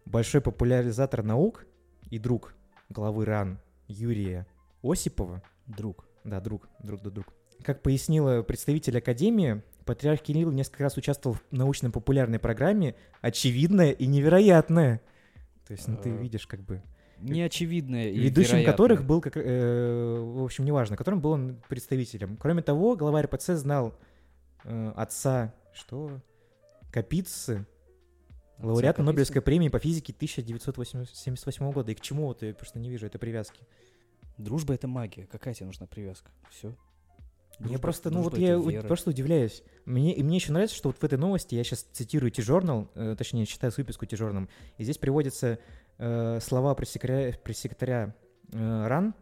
[0.06, 1.66] большой популяризатор наук
[2.10, 2.54] и друг
[2.90, 4.48] главы РАН Юрия
[4.84, 6.06] Осипова, Друг.
[6.24, 7.28] да, друг, друг да друг.
[7.64, 15.02] Как пояснила представитель Академии, патриарх Кирилл несколько раз участвовал в научно-популярной программе «Очевидное и невероятное».
[15.68, 16.84] То есть, ну, ты Э, видишь, как бы...
[17.20, 18.72] Неочевидное и Ведущим вероятное.
[18.74, 22.38] которых был, как, э, в общем, неважно, которым был он представителем.
[22.38, 23.98] Кроме того, глава РПЦ знал
[24.66, 26.20] э, отца, что?
[26.92, 27.66] Капицы,
[28.58, 29.04] Капицы?
[29.04, 31.92] Нобелевской премии по физике 1978 года.
[31.92, 33.62] И к чему вот я просто не вижу этой привязки.
[34.38, 35.26] Дружба— это магия.
[35.28, 36.30] Какая тебе нужна привязка?
[36.50, 36.76] Все.
[37.60, 39.64] Мне просто, ну вот я у- просто удивляюсь.
[39.86, 43.16] Мне, и мне еще нравится, что вот в этой новости, я сейчас цитирую T-Journal, э,
[43.18, 45.60] точнее, читаю с выписку T-Journal, и здесь приводятся
[45.98, 48.14] э, слова пресс-секретаря, пресс-секретаря
[48.52, 49.14] э, РАН,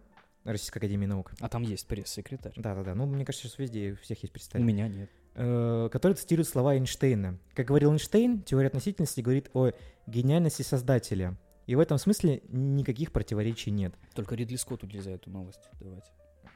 [0.45, 1.31] Российской Академии Наук.
[1.41, 2.53] А там есть пресс-секретарь.
[2.55, 4.65] Да-да-да, ну, мне кажется, сейчас везде у всех есть У представитель.
[4.67, 5.11] меня нет.
[5.35, 7.37] Э, который цитирует слова Эйнштейна.
[7.53, 9.71] Как говорил Эйнштейн, теория относительности говорит о
[10.07, 11.37] гениальности создателя.
[11.65, 13.93] И в этом смысле никаких противоречий нет.
[14.13, 16.11] Только Ридли Скотту нельзя эту новость давать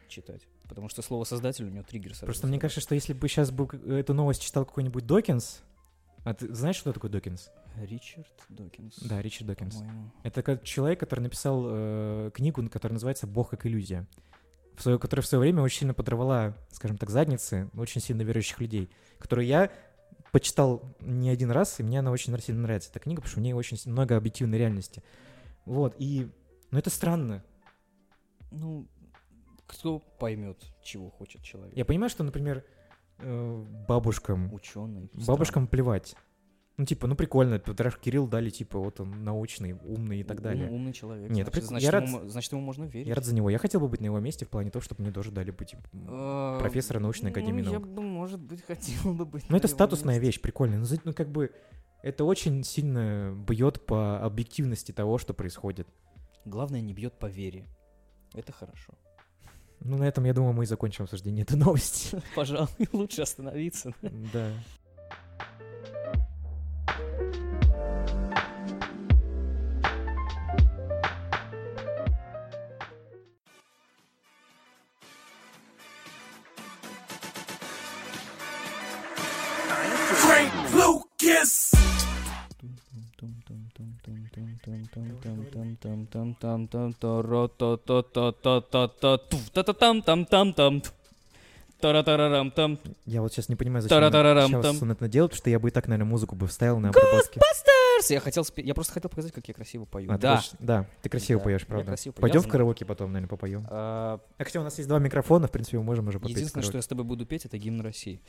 [0.10, 0.42] читать.
[0.68, 3.52] Потому что слово «создатель» у него триггер сразу Просто мне кажется, что если бы сейчас
[3.52, 5.62] бы эту новость читал какой-нибудь Докинс,
[6.24, 7.50] а ты знаешь, что такое Докинс?
[7.78, 9.00] Ричард Докинс.
[9.00, 9.76] Да, Ричард Докинс.
[9.76, 10.12] по-моему.
[10.24, 14.08] Это человек, который написал э, книгу, которая называется «Бог как иллюзия»,
[14.78, 18.62] в свое, которая в свое время очень сильно подорвала, скажем так, задницы очень сильно верующих
[18.62, 19.72] людей, которую я
[20.32, 23.44] почитал не один раз, и мне она очень сильно нравится, эта книга, потому что в
[23.44, 25.04] ней очень много объективной реальности.
[25.66, 26.30] Вот, и...
[26.70, 27.44] Ну, это странно.
[28.52, 28.88] Ну,
[29.66, 31.76] кто поймет, чего хочет человек?
[31.76, 32.64] Я понимаю, что, например,
[33.18, 35.10] э, бабушкам, Ученый.
[35.14, 36.16] бабушкам плевать.
[36.80, 40.70] Ну, типа, ну, прикольно, Патриарх Кирилл дали, типа, вот он научный, умный и так далее.
[40.70, 41.28] умный человек.
[41.32, 43.08] Нет, значит, прик- значит, я рад- ему, значит, ему можно верить.
[43.08, 43.50] Я рад за него.
[43.50, 45.74] Я хотел бы быть на его месте в плане того, чтобы мне тоже дали быть
[45.74, 47.88] м, А, профессора научной академии ну, Я наук.
[47.92, 49.50] бы, может быть, хотел бы быть.
[49.50, 50.28] Ну, это статусная месте.
[50.28, 50.78] вещь, прикольная.
[50.78, 51.52] Ну, ну, как бы,
[52.04, 55.88] это очень сильно бьет по объективности того, что происходит.
[56.46, 57.66] Главное, не бьет по вере.
[58.36, 58.94] Это хорошо.
[59.80, 62.22] Ну, на этом, я думаю, мы и закончим обсуждение этой новости.
[62.36, 63.94] Пожалуй, лучше остановиться.
[64.32, 64.52] Да.
[91.80, 92.80] Та-та-та-рам-там.
[93.06, 95.72] Я вот сейчас не понимаю, зачем сейчас он это делает, потому что я бы и
[95.72, 97.40] так, наверное, музыку бы вставил на обработке.
[98.10, 100.12] Я хотел я просто хотел показать, как я красиво пою.
[100.12, 100.38] А, ты Да.
[100.38, 101.86] хочешь- Да, ты красиво Да, поешь, правда.
[101.88, 103.66] красиво Пойдем в караоке потом, наверное, попоем.
[103.70, 106.64] А, А хотя у нас есть два микрофона, в принципе, мы можем уже попеть Единственное,
[106.64, 108.22] что я с тобой буду петь, это гимн России.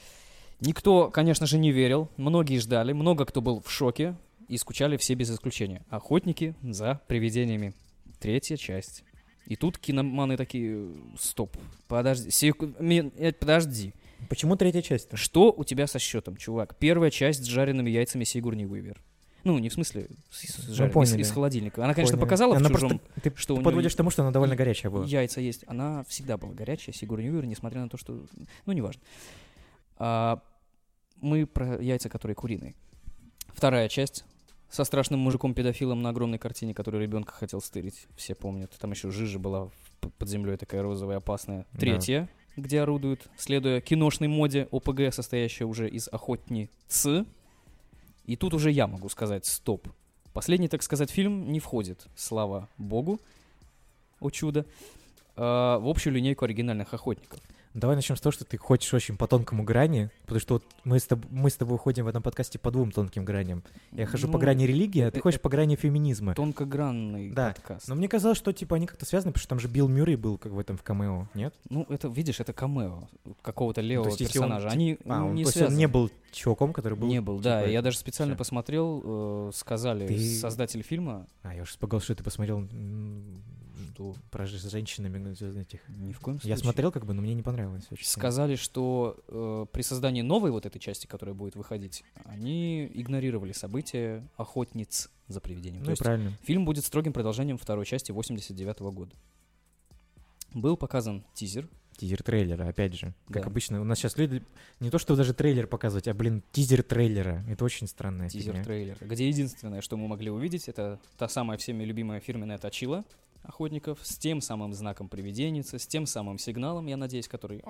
[0.61, 4.17] Никто, конечно же, не верил, многие ждали, много кто был в шоке
[4.49, 5.83] и скучали все без исключения.
[5.89, 7.75] Охотники за привидениями.
[8.19, 9.05] Третья часть.
[9.47, 11.57] И тут киноманы такие, стоп,
[11.87, 13.95] подожди, секу- э, подожди.
[14.29, 15.09] Почему третья часть?
[15.17, 16.75] Что у тебя со счетом, чувак?
[16.77, 19.01] Первая часть с жареными яйцами Сигурни Уивер.
[19.45, 21.85] Ну, не в смысле с, Мы жареными, из, из холодильника.
[21.85, 22.25] Она, конечно, Поняли.
[22.27, 24.33] показала Она в чужом, просто- Ты, что у ты неё подводишь к тому, что она
[24.33, 25.07] довольно горячая была.
[25.07, 25.63] Яйца есть.
[25.69, 28.21] Она всегда была горячая, Сигурни Уивер, несмотря на то, что...
[28.67, 29.01] Ну, неважно.
[29.97, 30.43] А,
[31.21, 32.75] мы про яйца, которые куриные.
[33.49, 34.25] Вторая часть
[34.71, 38.07] со страшным мужиком-педофилом на огромной картине, который ребенка хотел стырить.
[38.17, 38.73] Все помнят.
[38.79, 39.71] Там еще жижа была
[40.19, 41.67] под землей такая розовая, опасная.
[41.73, 41.79] Да.
[41.79, 46.71] Третья, где орудуют, следуя киношной моде ОПГ, состоящая уже из охотниц.
[48.25, 49.89] И тут уже я могу сказать стоп.
[50.35, 53.21] Последний, так сказать, фильм не входит, слава богу,
[54.21, 54.67] о чудо,
[55.35, 57.41] а, в общую линейку оригинальных охотников.
[57.75, 60.99] Давай начнем с того, что ты хочешь очень по тонкому грани, потому что вот мы
[60.99, 63.63] с, тоб- мы с тобой ходим в этом подкасте по двум тонким граням.
[63.93, 66.35] Я хожу по Ну, грани религии, а ты э- ходишь по грани феминизма.
[66.35, 67.87] Тонкогранный Да, подкаст.
[67.89, 70.39] Но мне казалось, что типа они как-то связаны, потому что там же Билл Мюррей был
[70.39, 71.55] как в этом в камео, нет?
[71.69, 73.09] Ну, это, видишь, это камео
[73.43, 74.69] какого-то левого он, персонажа.
[74.71, 75.79] тип- Они А, он, не то есть он связаны.
[75.79, 77.07] не был чуваком, который был...
[77.09, 77.61] Не был, да.
[77.61, 78.39] типа, Я даже специально всё.
[78.39, 81.27] посмотрел, э, сказали Ты- создатель фильма.
[81.43, 82.67] А, я уже испугался, что ты посмотрел
[83.99, 84.15] Что?
[84.31, 85.31] про ж- с женщинами ну,
[85.61, 85.81] этих.
[85.89, 86.51] Ни в коем случае.
[86.51, 88.21] Я смотрел, как бы, но мне не понравилось очень сильно.
[88.21, 94.25] Сказали, что э, при создании новой вот этой части, которая будет выходить, они игнорировали события
[94.37, 95.83] охотниц за привидением.
[95.83, 96.33] Ну То правильно.
[96.45, 99.17] фильм будет строгим продолжением второй части 89 года.
[100.55, 101.69] Был показан тизер.
[101.97, 103.13] Тизер трейлера, опять же.
[103.27, 103.49] Как Да.
[103.49, 104.41] обычно, у нас сейчас люди
[104.79, 107.45] не то, что даже трейлер показывать, а, блин, тизер трейлера.
[107.49, 108.53] Это очень странная фигня.
[108.53, 113.05] тизер-трейлер, где единственное, что мы могли увидеть, это та самая всеми любимая фирменная точила
[113.43, 117.63] охотников с тем самым знаком привиденицы, с тем самым сигналом, я надеюсь, который...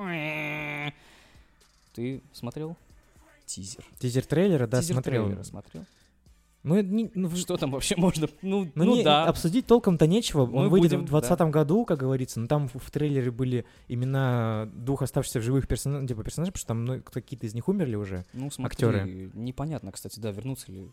[1.94, 2.76] Ты смотрел?
[3.46, 3.84] Тизер.
[3.98, 5.24] Тизер трейлера, да, Тизер смотрел.
[5.24, 5.84] трейлера смотрел?
[6.64, 8.28] Ну, не- ну, Что там вообще можно?
[8.42, 9.24] Ну, ну, ну не- да.
[9.24, 10.44] обсудить толком-то нечего.
[10.44, 13.64] Мы Он выйдет будем, в 2020 году, как говорится, но там в, в трейлере были
[13.86, 17.68] имена двух оставшихся в живых персонажей, типа персонажей, потому что там ну, какие-то из них
[17.68, 18.24] умерли уже.
[18.32, 19.30] Ну, смотри, актеры.
[19.34, 20.90] непонятно, кстати, да, вернутся ли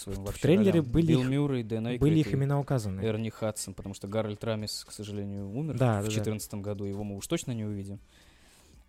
[0.00, 0.84] к своим В вообще трейлере ролям.
[0.90, 3.00] были Билл их- Мюррей, Дэн Были их и имена указаны.
[3.02, 6.10] Эрни Хадсон, потому что Гарольд Рамис, к сожалению, умер Да, да, в да.
[6.10, 8.00] 2014 году, его мы уж точно не увидим.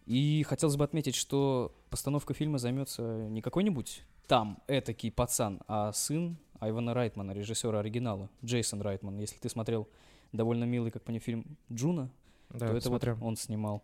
[0.06, 6.38] И хотелось бы отметить, что постановка фильма займется не какой-нибудь там этакий пацан, а сын
[6.60, 9.18] Айвана Райтмана, режиссера оригинала, Джейсон Райтман.
[9.20, 9.88] Если ты смотрел
[10.32, 12.10] довольно милый, как по нему, фильм Джуна,
[12.50, 13.16] Да, то это смотрю.
[13.16, 13.84] вот он снимал.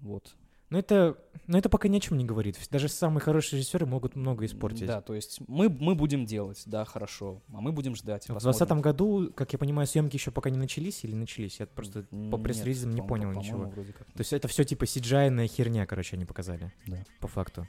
[0.00, 0.34] Вот.
[0.70, 1.18] Но это,
[1.48, 2.56] но это пока ни о чем не говорит.
[2.70, 4.86] Даже самые хорошие режиссеры могут много испортить.
[4.86, 8.24] Да, то есть мы, мы будем делать, да, хорошо, а мы будем ждать.
[8.24, 8.52] В посмотрим.
[8.58, 11.58] 2020 году, как я понимаю, съемки еще пока не начались или начались?
[11.58, 13.64] Я просто М, по нет, пресс-релизам не по- понял по- ничего.
[13.66, 16.70] То есть это все типа cgi херня, короче, они показали.
[16.86, 17.02] Да.
[17.18, 17.66] По факту.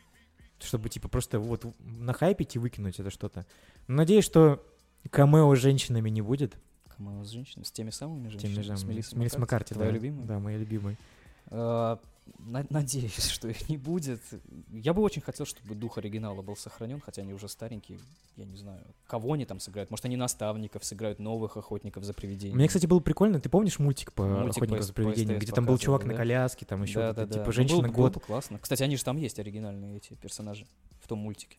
[0.60, 3.46] Чтобы типа просто вот нахайпить и выкинуть это что-то.
[3.88, 4.62] Надеюсь, что
[5.10, 6.58] камео с женщинами не будет.
[6.98, 9.96] Камео с женщинами, с теми самыми женщинами, же с Мелиссой Маккарти, твоя да.
[9.96, 10.26] любимая?
[10.26, 10.98] Да, моя любимая.
[12.38, 14.22] На- надеюсь, что их не будет.
[14.72, 18.00] Я бы очень хотел, чтобы дух оригинала был сохранен, хотя они уже старенькие.
[18.36, 19.90] Я не знаю, кого они там сыграют.
[19.90, 22.58] Может, они наставников сыграют, новых охотников за привидениями.
[22.58, 23.40] Мне, кстати, было прикольно.
[23.40, 26.02] Ты помнишь мультик по Мультик по охотнику С- за по привидениями, где там был чувак
[26.02, 26.18] показывали, на да?
[26.18, 27.34] коляске, там еще да, да, да.
[27.34, 28.14] типа Ну, женщина было бы- было год.
[28.16, 28.60] бы классно.
[28.60, 30.66] Кстати, они же там есть оригинальные эти персонажи
[31.02, 31.58] в том мультике.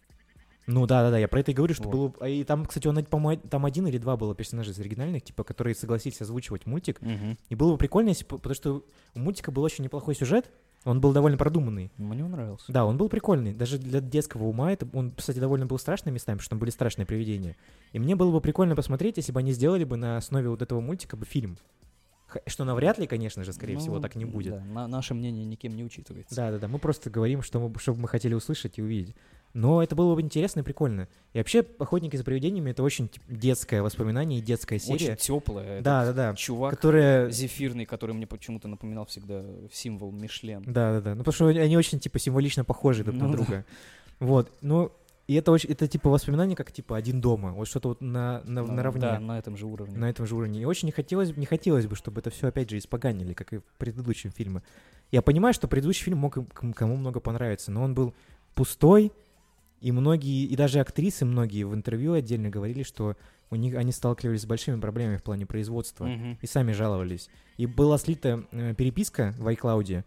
[0.73, 2.17] Ну да, да, да, я про это и говорю, что Вот.
[2.19, 2.27] было.
[2.29, 5.75] И там, кстати, он, по-моему, там один или два было персонажа из оригинальных, типа, которые
[5.75, 7.01] согласились озвучивать мультик.
[7.49, 10.51] И было бы прикольно, если, потому что у мультика был очень неплохой сюжет,
[10.85, 11.91] он был довольно продуманный.
[11.99, 12.73] Мне он нравился.
[12.73, 13.53] Да, он был прикольный.
[13.53, 16.71] Даже для детского ума это, он, кстати, довольно был страшным местами, потому что там были
[16.71, 17.57] страшные привидения.
[17.93, 20.81] И мне было бы прикольно посмотреть, если бы они сделали бы на основе вот этого
[20.81, 21.59] мультика бы фильм.
[22.47, 24.53] Что навряд ли, конечно же, скорее всего, Ну, так не будет.
[24.55, 26.35] да, на- наше мнение никем не учитывается.
[26.37, 26.69] Да, да, да.
[26.69, 29.17] Мы просто говорим, что мы, что мы хотели услышать и увидеть.
[29.53, 31.09] Но это было бы интересно и прикольно.
[31.33, 35.13] И вообще, охотники за привидениями это очень типа, детское воспоминание и детская серия.
[35.13, 35.81] Очень теплая.
[35.83, 36.35] Да, да, да.
[36.37, 37.31] Чувак Которая.
[37.31, 39.43] зефирный, который мне почему-то напоминал всегда
[39.73, 40.63] символ Мишлен.
[40.67, 41.11] Да, да, да.
[41.15, 43.37] Ну, потому что они очень, типа, символично похожи друг на Ну да.
[43.39, 43.65] друга.
[44.21, 44.53] Вот.
[44.61, 44.93] Ну,
[45.27, 47.53] и это очень, это, типа, воспоминание как, типа, один дома.
[47.53, 49.01] Вот что-то вот на, на, Ну, наравне.
[49.01, 49.97] Да, на этом же уровне.
[49.97, 50.61] на этом же уровне.
[50.61, 53.59] И очень не хотелось, не хотелось бы, чтобы это все опять же испоганили, как и
[53.59, 54.63] в предыдущем фильме.
[55.11, 56.39] Я понимаю, что предыдущий фильм мог
[56.77, 58.15] кому много понравиться, но он был
[58.55, 59.13] пустой,
[59.81, 63.17] и многие, и даже актрисы многие в интервью отдельно говорили, что
[63.51, 66.39] у них они сталкивались с большими проблемами в плане производства Мгм.
[66.41, 67.29] и сами жаловались.
[67.57, 70.05] И была слита э, переписка в iCloud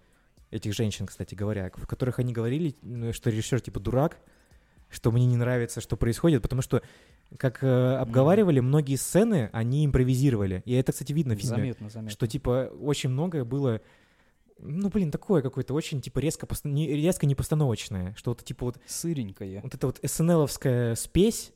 [0.51, 4.17] этих женщин, кстати говоря, в которых они говорили, э, что режиссер типа дурак,
[4.89, 6.83] что мне не нравится, что происходит, потому что,
[7.37, 10.61] как э, обговаривали, многие сцены они импровизировали.
[10.65, 12.11] И это, кстати, видно в фильме, Заметно, заметно.
[12.11, 13.81] что типа очень многое было
[14.63, 18.13] ну, блин, такое какое-то очень, типа, резко, поста- не, резко непостановочное.
[18.15, 19.61] Что вот, типа, вот, Сыренькое.
[19.61, 21.51] вот эта вот СНЛовская спесь,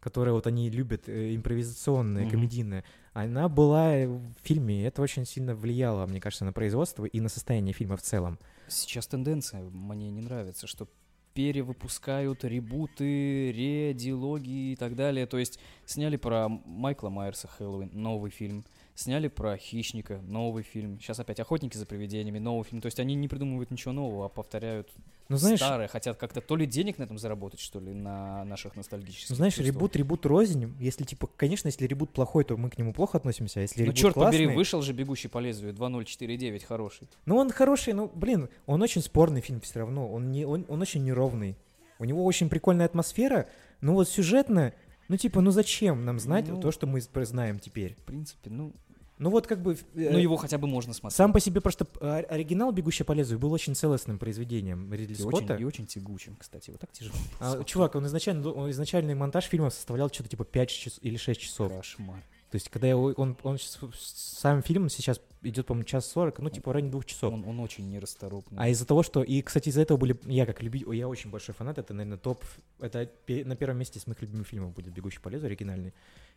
[0.00, 2.30] которая вот они любят, э, импровизационная, Мгм.
[2.30, 7.20] комедийная, она была в фильме, и это очень сильно влияло, мне кажется, на производство и
[7.20, 8.38] на состояние фильма в целом.
[8.68, 10.88] Сейчас тенденция мне не нравится, что
[11.34, 15.26] перевыпускают ребуты, редилогии и так далее.
[15.26, 18.64] То есть сняли про Майкла Майерса Хэллоуин, новый фильм.
[18.94, 21.00] Сняли про Хищника, новый фильм.
[21.00, 22.82] Сейчас опять Охотники за привидениями, новый фильм.
[22.82, 24.90] То есть они не придумывают ничего нового, а повторяют
[25.30, 28.76] Ну, знаешь- старое, хотят как-то то ли денег на этом заработать, что ли, на наших
[28.76, 29.74] ностальгических Ну, знаешь, чувствах.
[29.74, 30.74] ребут, ребут рознь.
[30.78, 33.86] Если, типа, конечно, если ребут плохой, то мы к нему плохо относимся, а если Ну,
[33.86, 37.08] ребут черт побери, классный- вышел же «Бегущий по лезвию» 2049, хороший.
[37.24, 40.12] Ну, он хороший, ну, блин, он очень спорный фильм все равно.
[40.12, 41.56] Он, не, он, он очень неровный.
[41.98, 43.48] У него очень прикольная атмосфера,
[43.80, 44.74] но вот сюжетно,
[45.12, 46.58] ну, типа, ну зачем нам знать Ну.
[46.58, 47.96] то, что мы знаем теперь?
[47.96, 48.72] В принципе, ну,
[49.18, 49.74] Ну, вот как бы...
[49.74, 51.18] э, ну его хотя бы можно смотреть.
[51.18, 55.16] Сам по себе просто а, оригинал «Бегущий по лезвию» был очень целостным произведением Ридли и
[55.16, 55.36] Скотта.
[55.52, 56.70] очень, и очень тягучим, кстати.
[56.70, 57.14] Вот так тяжело.
[57.40, 61.38] А, чувак, он изначально, он изначальный монтаж фильма составлял что-то типа 5 часов или 6
[61.38, 61.70] часов.
[61.70, 62.22] Кошмар.
[62.52, 66.50] То есть, когда его- он, он, щас- сам фильм сейчас идет, по-моему, час 40, ну,
[66.50, 67.32] типа, в районе двух часов.
[67.32, 68.58] Он, он очень нерасторопный.
[68.60, 69.22] А из-за того, что...
[69.22, 70.16] И, кстати, из-за этого были...
[70.26, 70.94] Я как любитель...
[70.94, 71.78] Я очень большой фанат.
[71.78, 72.44] Это, наверное, топ...
[72.78, 75.94] Это на первом месте из моих любимых фильмов будет «Бегущий по лезвию» оригинальный.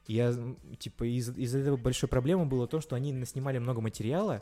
[0.08, 0.34] Я,
[0.80, 4.42] типа, из- из-за этого большой проблемой было то, что они наснимали много материала,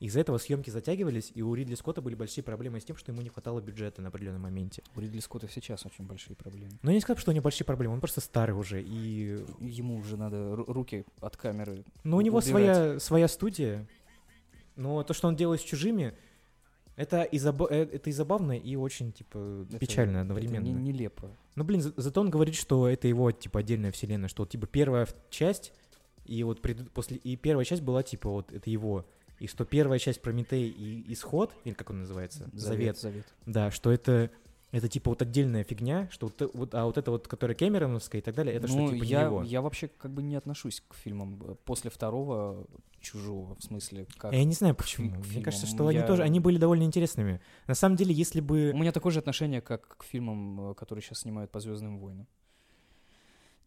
[0.00, 3.20] из-за этого съемки затягивались, и у Ридли Скотта были большие проблемы с тем, что ему
[3.22, 4.82] не хватало бюджета на определенном моменте.
[4.94, 6.70] У Ридли Скотта сейчас очень большие проблемы.
[6.82, 9.44] Но я не сказал, что у него большие проблемы, он просто старый уже, и...
[9.60, 12.50] Ему уже надо ру- руки от камеры Но у него убирать.
[12.50, 13.88] своя, своя студия,
[14.76, 16.14] но то, что он делает с чужими,
[16.96, 20.64] это и, э, это и забавно, и очень, типа, Это- печально это одновременно.
[20.64, 21.30] не- нелепо.
[21.56, 25.08] Ну, блин, за- зато он говорит, что это его, типа, отдельная вселенная, что, типа, первая
[25.30, 25.72] часть,
[26.24, 27.16] и вот пред- после...
[27.16, 29.04] И первая часть была, типа, вот, это его.
[29.40, 32.50] И что первая часть Прометей и Исход, или как он называется?
[32.52, 32.98] Завет.
[32.98, 33.26] Завет.
[33.46, 34.30] Да, что это...
[34.70, 38.22] Это типа вот отдельная фигня, что вот, вот- а вот это вот, которая Кэмероновская и
[38.22, 39.42] так далее, это ну, что типа я, его.
[39.42, 42.66] я вообще как бы не отношусь к фильмам э, после второго
[43.00, 44.34] чужого, в смысле, как...
[44.34, 45.10] Я не знаю почему.
[45.10, 45.44] к Мне фильмам.
[45.44, 47.40] кажется, что они Я- тоже, они были довольно интересными.
[47.66, 48.72] На самом деле, если бы...
[48.74, 52.26] У меня такое же отношение, как к фильмам, э, которые сейчас снимают по Звездным войнам.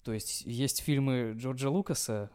[0.03, 2.29] То есть есть фильмы Джорджа Лукаса,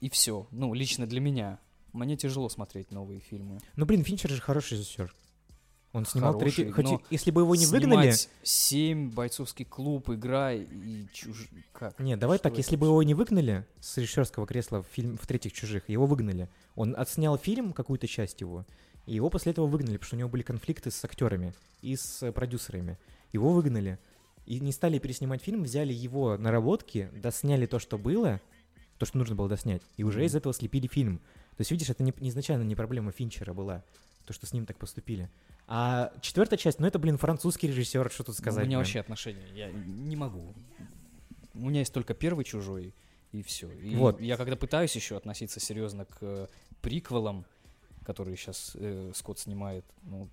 [0.00, 0.46] и все.
[0.50, 1.60] Ну, лично для меня.
[1.92, 3.58] Мне тяжело смотреть новые фильмы.
[3.76, 5.14] Ну, блин, Финчер же хороший режиссер.
[5.92, 6.94] Он снимал Хороший, третий...
[6.94, 8.14] И- если бы его не выгнали...
[8.42, 11.48] Семь, бойцовский клуб, игра и чуж...
[11.74, 11.98] Как?
[12.00, 15.26] Нет, давай Что так, если бы его не выгнали с режиссерского кресла в, фильм, в
[15.26, 16.48] «Третьих чужих», его выгнали.
[16.76, 18.64] Он отснял фильм, какую-то часть его,
[19.04, 22.22] и его после этого выгнали, потому что у него были конфликты с актерами и с
[22.22, 22.98] э, продюсерами.
[23.34, 23.98] Его выгнали.
[24.46, 28.40] И не стали переснимать фильм, взяли его наработки, досняли то, что было,
[28.96, 30.26] то, что нужно было доснять, и уже Мгм.
[30.26, 31.20] из этого слепили фильм.
[31.56, 33.84] То есть, видишь, это не, не изначально не проблема Финчера была,
[34.26, 35.30] то, что с ним так поступили.
[35.66, 38.64] А четвертая часть, ну это, блин, французский режиссер, что тут Ну, сказать.
[38.64, 38.86] У меня блин.
[38.86, 40.54] вообще отношения, я не могу.
[41.54, 42.94] У меня есть только первый чужой,
[43.32, 43.70] и все.
[43.70, 44.20] И Вот.
[44.20, 46.46] я когда пытаюсь еще относиться серьезно к э,
[46.80, 47.44] приквелам,
[48.04, 48.76] которые сейчас
[49.14, 50.28] Скотт снимает, ну,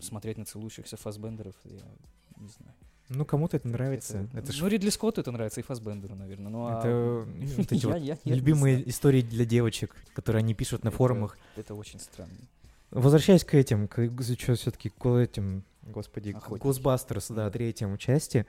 [0.00, 1.82] смотреть на целующихся фасбендеров, я
[2.36, 2.74] не знаю.
[3.10, 4.26] Ну, кому-то это нравится.
[4.32, 6.50] Это, ж ну, Ридли Скотту это нравится, и Фасбендеру, наверное.
[6.50, 8.88] Ну, а Это вот эти я- вот я- я любимые знаю.
[8.88, 11.36] истории для девочек, которые они пишут на Это- форумах.
[11.56, 12.32] Это очень странно.
[12.90, 16.64] Возвращаясь к этим, к, что все-таки к этим, господи, к Охотники.
[16.66, 18.46] Ghostbusters, да, третьему части.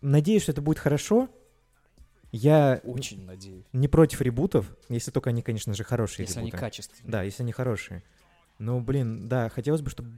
[0.00, 1.28] Надеюсь, что это будет хорошо.
[2.32, 3.64] Я Очень надеюсь.
[3.72, 6.60] не против ребутов, если только они, конечно же, хорошие Если они ребуты.
[6.60, 7.10] качественные.
[7.10, 8.02] Да, если они хорошие.
[8.58, 10.10] Ну, блин, да, хотелось бы, чтобы...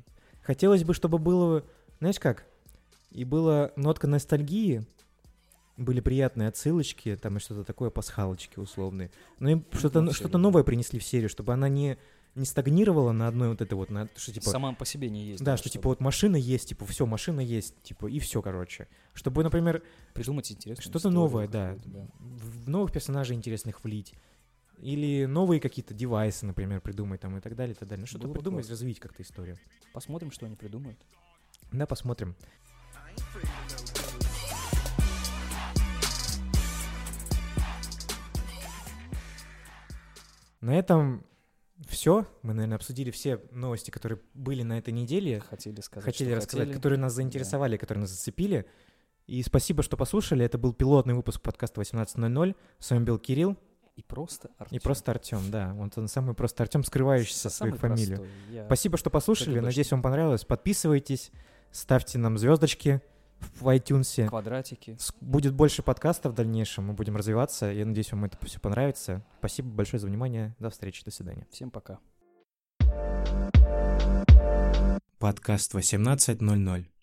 [0.42, 1.64] Хотелось бы, чтобы было...
[2.00, 2.44] Знаешь как?
[3.14, 4.84] И была нотка ностальгии,
[5.76, 9.10] были приятные отсылочки, там и что-то такое, пасхалочки условные.
[9.38, 11.96] Ну и что-то ну, что новое принесли в серию, чтобы она не,
[12.34, 14.50] не стагнировала на одной вот этой вот, на, что типа...
[14.50, 15.44] Сама по себе не есть.
[15.44, 18.88] да, что типа вот машина есть, типа все, машина есть, типа и все, короче.
[19.14, 20.82] Чтобы, например, Придумать интересно.
[20.82, 21.76] что-то новое, да,
[22.18, 24.14] в в новых персонажей интересных влить.
[24.80, 28.02] Или новые какие-то девайсы, например, придумать там и так далее, и так далее.
[28.02, 29.56] Ну, что-то бы придумать, развить как-то историю.
[29.92, 30.98] Посмотрим, что они придумают.
[31.72, 32.34] Да, посмотрим.
[40.60, 41.24] На этом
[41.88, 42.26] все.
[42.42, 45.40] Мы, наверное, обсудили все новости, которые были на этой неделе.
[45.40, 46.76] Хотели сказать, Хотели рассказать, хотели.
[46.76, 48.66] которые нас заинтересовали, которые нас зацепили.
[49.26, 50.44] И спасибо, что послушали.
[50.44, 52.56] Это был пилотный выпуск подкаста 18.00.
[52.78, 53.56] С вами был Кирилл
[53.96, 54.80] И просто и Артём.
[54.80, 55.50] просто Артем.
[55.50, 58.26] Да, вот он самый просто Артем, скрывающийся свою фамилию.
[58.50, 59.60] Я- Спасибо, что послушали.
[59.60, 60.44] Надеюсь, вам понравилось.
[60.44, 61.30] Подписывайтесь,
[61.74, 63.02] ставьте нам звездочки
[63.60, 64.26] в iTunes.
[64.28, 64.96] Квадратики.
[65.20, 67.66] Будет больше подкастов в дальнейшем, мы будем развиваться.
[67.66, 69.24] Я надеюсь, вам это все понравится.
[69.38, 70.54] Спасибо большое за внимание.
[70.58, 71.46] До встречи, до свидания.
[71.50, 71.98] Всем пока.
[75.18, 76.93] Подкаст 18.00.